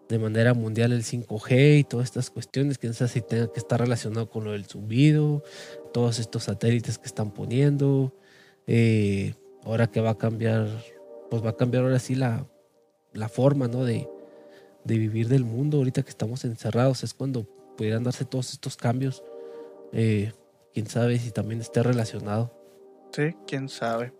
[0.08, 3.80] de manera mundial el 5G y todas estas cuestiones, que no si tenga que estar
[3.80, 5.42] relacionado con lo del subido,
[5.92, 8.12] todos estos satélites que están poniendo,
[8.66, 9.34] eh,
[9.64, 10.68] ahora que va a cambiar,
[11.30, 12.46] pues va a cambiar ahora sí la,
[13.12, 13.84] la forma, ¿no?
[13.84, 14.08] De,
[14.84, 17.44] de vivir del mundo ahorita que estamos encerrados es cuando
[17.76, 19.24] pudieran darse todos estos cambios.
[19.92, 20.32] Eh,
[20.72, 22.52] quién sabe si también esté relacionado.
[23.12, 24.12] Sí, quién sabe.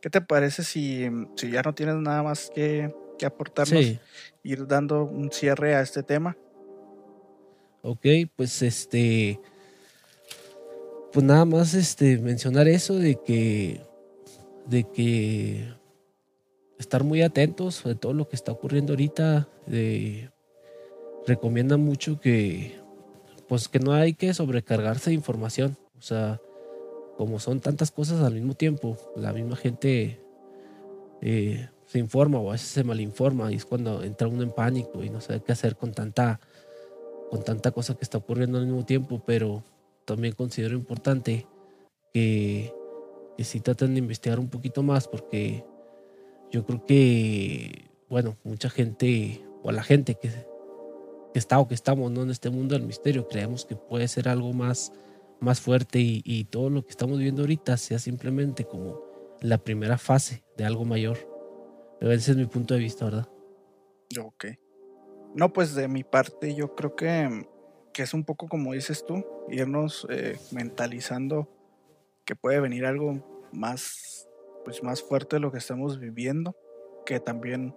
[0.00, 3.84] ¿Qué te parece si, si ya no tienes nada más que, que aportarnos,
[4.42, 6.36] ir dando un cierre a este tema?
[7.82, 9.40] Ok, pues este,
[11.12, 13.80] pues nada más este mencionar eso de que,
[14.66, 15.68] de que
[16.78, 19.48] estar muy atentos de todo lo que está ocurriendo ahorita.
[19.66, 20.30] De,
[21.26, 22.78] recomienda mucho que,
[23.48, 25.76] pues que no hay que sobrecargarse de información.
[25.98, 26.40] O sea,
[27.16, 30.20] como son tantas cosas al mismo tiempo, la misma gente
[31.22, 35.04] eh, se informa o a veces se malinforma y es cuando entra uno en pánico
[35.04, 36.40] y no sabe qué hacer con tanta,
[37.30, 39.22] con tanta cosa que está ocurriendo al mismo tiempo.
[39.24, 39.62] Pero
[40.04, 41.46] también considero importante
[42.12, 42.74] que,
[43.38, 45.64] que sí traten de investigar un poquito más porque
[46.50, 50.32] yo creo que, bueno, mucha gente, o la gente que,
[51.34, 52.24] está o que estamos ¿no?
[52.24, 54.92] en este mundo del misterio, creemos que puede ser algo más,
[55.38, 59.00] más fuerte y, todo lo que estamos viendo ahorita sea simplemente como
[59.40, 61.33] la primera fase de algo mayor.
[62.00, 63.28] Pero ese es mi punto de vista, ¿verdad?
[64.20, 64.46] Ok.
[65.34, 67.46] No, pues de mi parte yo creo que,
[67.92, 71.48] que es un poco como dices tú, irnos eh, mentalizando
[72.24, 74.28] que puede venir algo más
[74.64, 76.56] pues más fuerte de lo que estamos viviendo,
[77.04, 77.76] que también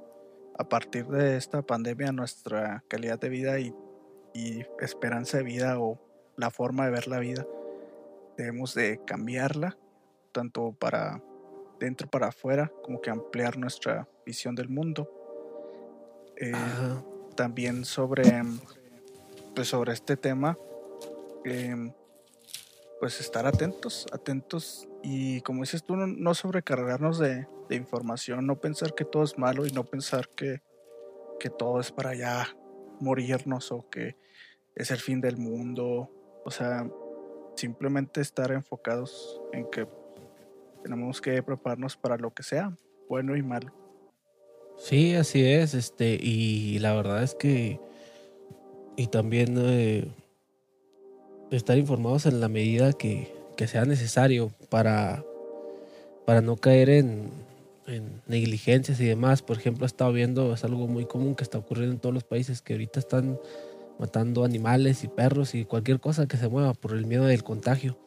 [0.57, 3.74] a partir de esta pandemia nuestra calidad de vida y,
[4.80, 5.99] esperanza de vida o
[6.36, 7.47] la forma de ver la vida
[8.38, 9.80] debemos de cambiarla,
[10.32, 11.24] tanto para
[11.80, 15.09] dentro para afuera, como que ampliar nuestra visión del mundo.
[16.38, 16.53] Eh,
[17.36, 18.43] también sobre,
[19.55, 20.57] pues sobre este tema,
[21.45, 21.93] em,
[22.99, 29.03] pues estar atentos, atentos y como dices tú, no, sobrecargarnos de, información, no pensar que
[29.03, 30.61] todo es malo y no pensar que,
[31.38, 32.55] que todo es para ya
[33.01, 34.15] morirnos o que
[34.73, 36.09] es el fin del mundo.
[36.45, 36.89] O sea,
[37.55, 39.86] simplemente estar enfocados en que
[40.78, 42.75] tenemos que prepararnos para lo que sea,
[43.09, 43.73] bueno y malo.
[44.78, 47.80] Sí, así es, este, y la verdad es que,
[48.95, 50.07] y también eh,
[51.51, 55.23] estar informados en la medida que, sea necesario para,
[56.28, 57.32] para no caer en,
[58.28, 59.41] negligencias y demás.
[59.41, 62.25] Por ejemplo, he estado viendo, es algo muy común que está ocurriendo en todos los
[62.25, 63.39] países que ahorita están
[63.97, 67.97] matando animales y perros y cualquier cosa que se mueva por el miedo del contagio.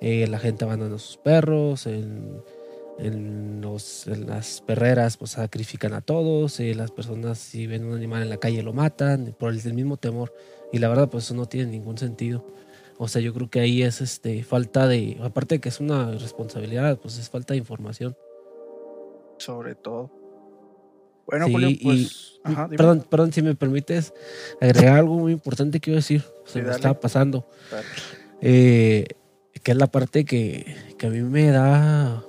[0.00, 2.40] Eh, la gente abandona a sus perros, en,
[2.98, 7.94] en, los, en las perreras pues sacrifican a todos, eh, las personas si ven un
[7.96, 10.32] animal en la calle lo matan por el, el mismo temor.
[10.72, 12.46] Y la verdad pues eso no tiene ningún sentido.
[12.98, 16.12] O sea, yo creo que ahí es este falta de, aparte de que es una
[16.12, 18.14] responsabilidad, pues es falta de información.
[19.38, 20.10] Sobre todo.
[21.26, 22.40] Bueno, Sí, Julio, y- pues.
[22.44, 22.68] ajá.
[22.68, 24.12] Perdón, perdón, si me permites
[24.60, 26.76] agregar algo muy importante que a decir, se Sí, me dale.
[26.76, 27.46] estaba pasando.
[28.42, 29.06] Eh,
[29.62, 32.24] que es la parte que, que a mí me da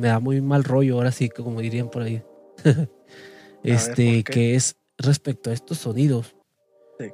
[0.00, 2.22] me da muy mal rollo, ahora sí, como dirían por ahí.
[3.62, 6.34] este, que es respecto a estos sonidos.
[6.98, 7.06] Sí.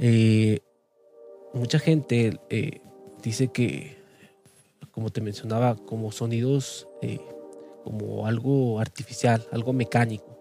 [0.00, 0.58] Eh,
[1.52, 2.80] mucha gente eh,
[3.22, 3.96] dice que,
[4.90, 7.20] como te mencionaba, como sonidos, eh,
[7.84, 10.36] como algo artificial, algo mecánico.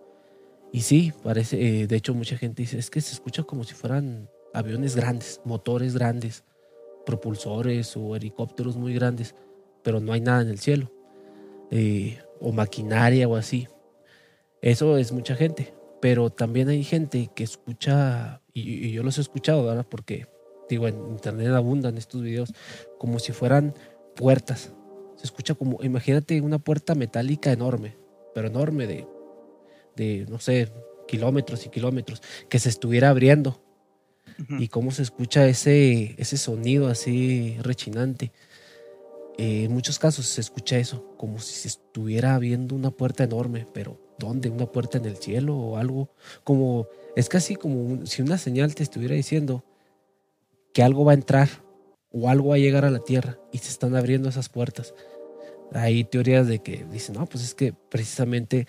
[0.72, 4.28] Y sí, parece, de hecho mucha gente dice, es que se escucha como si fueran
[4.56, 6.44] aviones grandes, motores grandes,
[7.06, 9.36] propulsores o helicópteros muy grandes,
[9.84, 10.92] pero no hay nada en el cielo.
[11.72, 13.68] Eh, o maquinaria o así.
[14.62, 15.74] Eso es mucha gente.
[16.02, 19.86] Pero también hay gente que escucha, y, y yo los he escuchado, ¿verdad?
[19.90, 20.28] Porque,
[20.70, 22.54] digo, en internet abundan estos videos,
[22.98, 23.74] como si fueran
[24.16, 24.74] puertas.
[25.16, 27.96] Se escucha como, imagínate una puerta metálica enorme,
[28.36, 29.08] pero enorme de,
[29.96, 30.70] de no sé,
[31.08, 33.63] kilómetros y kilómetros, que se estuviera abriendo
[34.58, 38.32] Y cómo se escucha ese, ese sonido así rechinante.
[39.38, 43.66] Eh, en muchos casos se escucha eso, como si se estuviera abriendo una puerta enorme,
[43.74, 44.50] pero ¿dónde?
[44.50, 46.10] ¿Una puerta en el cielo o algo?
[46.44, 49.64] Como, es casi como si una señal te estuviera diciendo
[50.74, 51.50] que algo va a entrar
[52.12, 54.94] o algo va a llegar a la tierra y se están abriendo esas puertas.
[55.74, 58.68] Hay teorías de que dicen, no, pues es que precisamente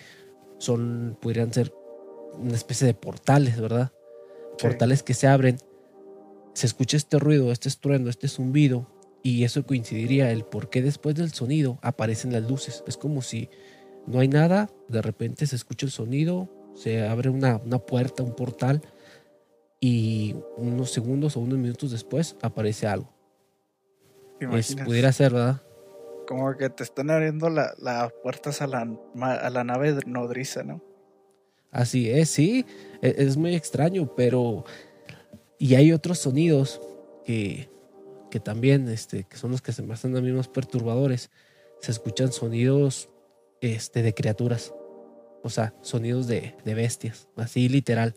[0.57, 1.71] son, podrían ser
[2.39, 3.91] una especie de portales, ¿verdad?
[4.61, 5.57] Portales que se abren,
[6.53, 8.87] se escucha este ruido, este estruendo, este zumbido,
[9.23, 12.83] y eso coincidiría el por qué después del sonido aparecen las luces.
[12.87, 13.49] Es como si
[14.07, 18.35] no hay nada, de repente se escucha el sonido, se abre una, una puerta, un
[18.35, 18.81] portal,
[19.79, 23.13] y unos segundos o unos minutos después aparece algo.
[24.39, 25.61] ¿Te Es, pudiera ser, ¿verdad?
[26.27, 28.89] Como que te están abriendo las la puertas a la,
[29.21, 30.81] a la nave nodriza, ¿no?
[31.75, 32.65] Así es, sí,
[33.01, 34.63] e- es muy extraño, pero...
[35.59, 36.79] Y hay otros sonidos
[37.25, 37.69] que,
[38.31, 41.31] que también, este, que son los que se me hacen a mí más perturbadores.
[41.81, 43.09] Se escuchan sonidos
[43.59, 44.73] este, de criaturas,
[45.43, 48.13] o sea, sonidos de, de bestias, así literal.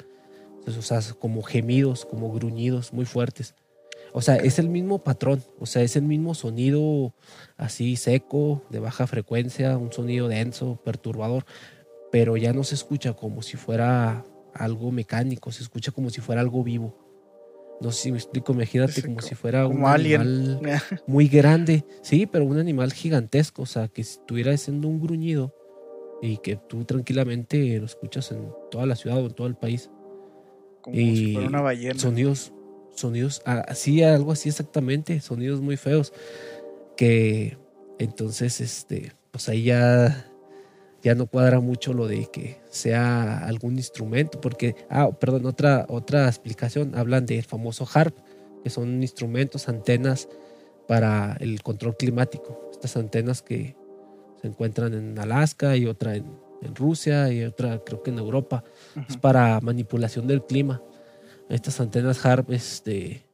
[0.59, 3.56] Entonces, o sea, como gemidos, como gruñidos muy fuertes.
[4.12, 7.12] O sea, es el mismo patrón, o sea, es el mismo sonido
[7.56, 11.44] así seco, de baja frecuencia, un sonido denso, perturbador,
[12.11, 16.40] pero ya no se escucha como si fuera algo mecánico, se escucha como si fuera
[16.40, 16.96] algo vivo.
[17.80, 20.20] No sé si me explico, imagínate como co- si fuera como un alien.
[20.20, 20.61] animal
[21.06, 25.54] muy grande, sí, pero un animal gigantesco, o sea, que estuviera haciendo un gruñido
[26.20, 29.90] y que tú tranquilamente lo escuchas en toda la ciudad o en todo el país.
[30.82, 31.94] Como si fuera una ballena.
[32.00, 32.52] Sonidos,
[32.96, 36.12] sonidos, ah, así, algo así exactamente, sonidos muy feos.
[36.96, 37.56] Que
[38.00, 40.28] entonces, este, pues ahí ya,
[41.09, 46.28] ya no cuadra mucho lo de que sea algún instrumento, porque, ah, perdón, otra, otra
[46.28, 48.14] explicación, hablan del famoso HARP,
[48.62, 50.28] que son instrumentos, antenas
[50.86, 52.68] para el control climático.
[52.72, 53.74] Estas antenas que
[54.42, 56.26] se encuentran en Alaska y otra en,
[56.61, 58.62] en Rusia y otra creo que en Europa
[59.09, 60.82] es para manipulación del clima.
[61.48, 63.24] Estas antenas HARP este,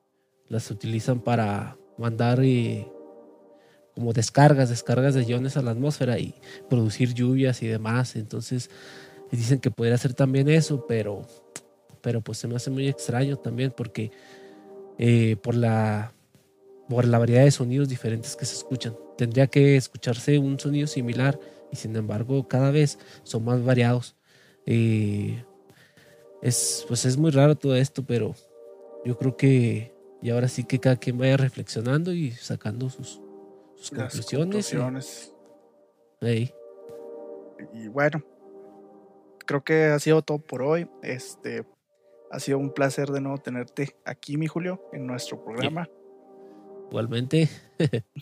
[0.46, 2.86] las utilizan para mandar eh,
[3.94, 6.34] como descargas, descargas de iones a la atmósfera y
[6.68, 8.16] producir lluvias y demás.
[8.16, 8.70] Entonces
[9.30, 11.22] dicen que podría ser también eso, pero,
[12.00, 14.10] pero pues se me hace muy extraño también porque
[14.98, 16.12] eh, por la
[16.88, 18.94] por la variedad de sonidos diferentes que se escuchan.
[19.16, 21.40] Tendría que escucharse un sonido similar
[21.72, 24.16] y sin embargo cada vez son más variados.
[24.66, 25.42] Eh,
[26.42, 28.34] es, pues es muy raro todo esto, pero
[29.04, 33.20] yo creo que y ahora sí que cada quien vaya reflexionando y sacando sus,
[33.76, 34.72] sus Las conclusiones.
[34.72, 35.34] y- conclusiones.
[37.72, 38.22] Y bueno,
[39.46, 40.88] creo que ha sido todo por hoy.
[41.02, 41.64] Este
[42.30, 45.88] ha sido un placer de nuevo tenerte aquí, mi Julio, en nuestro programa.
[46.90, 47.48] igualmente,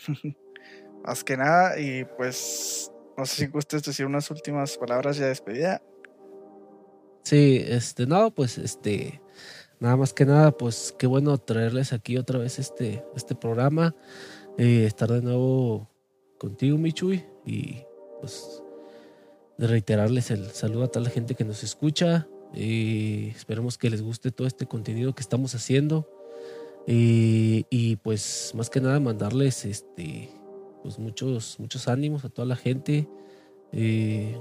[1.05, 5.29] Más que nada, y pues no sé si gustes decir unas últimas palabras ya de
[5.31, 5.83] despedida.
[7.25, 9.21] sí, este, no, pues este,
[9.81, 13.95] nada más que nada, pues qué bueno traerles aquí otra vez este, este programa,
[14.59, 15.89] eh, estar de nuevo
[16.39, 17.79] contigo, Michuy, y
[18.21, 18.63] pues
[19.59, 24.31] reiterarles el saludo a toda la gente que nos escucha, Eh, esperemos que les guste
[24.31, 26.07] todo este contenido que estamos haciendo.
[26.87, 30.29] Eh, y pues más que nada mandarles este
[30.83, 33.09] pues muchos, muchos ánimos a toda la gente.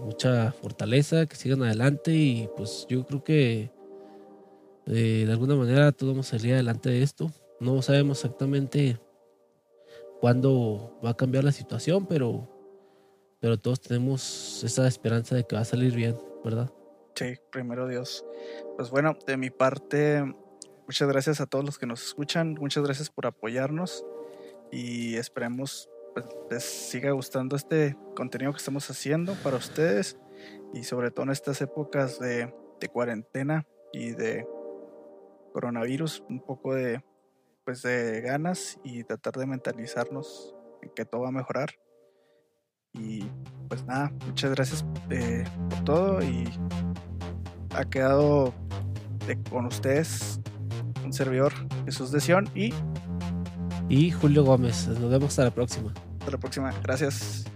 [0.04, 3.72] Mucha fortaleza, que sigan adelante y pues yo creo que
[4.86, 7.32] de alguna manera todos vamos a salir adelante de esto.
[7.62, 9.00] No sabemos exactamente
[10.22, 12.48] cuándo va a cambiar la situación, pero,
[13.40, 16.16] pero todos tenemos esa esperanza de que va a salir bien,
[16.46, 16.72] ¿verdad?
[17.16, 18.24] Sí, primero Dios.
[18.78, 20.24] Pues bueno, de mi parte,
[20.86, 24.06] muchas gracias a todos los que nos escuchan, muchas gracias por apoyarnos
[24.72, 30.20] y esperemos pues, les siga gustando este contenido que estamos haciendo para ustedes
[30.72, 34.46] y sobre todo en estas épocas de, de cuarentena y de
[35.52, 37.04] coronavirus, un poco de
[37.64, 41.70] pues de ganas y tratar de mentalizarnos en que todo va a mejorar.
[42.94, 43.24] Y
[43.70, 46.50] pues nada, muchas gracias eh, por todo y
[47.76, 48.54] ha quedado
[49.50, 50.42] con ustedes
[51.06, 51.54] un servidor
[51.86, 52.74] Jesús de Sion y
[53.92, 54.88] y Julio Gómez.
[54.88, 55.94] Nos vemos hasta la próxima.
[56.20, 56.74] Hasta la próxima.
[56.82, 57.51] Gracias.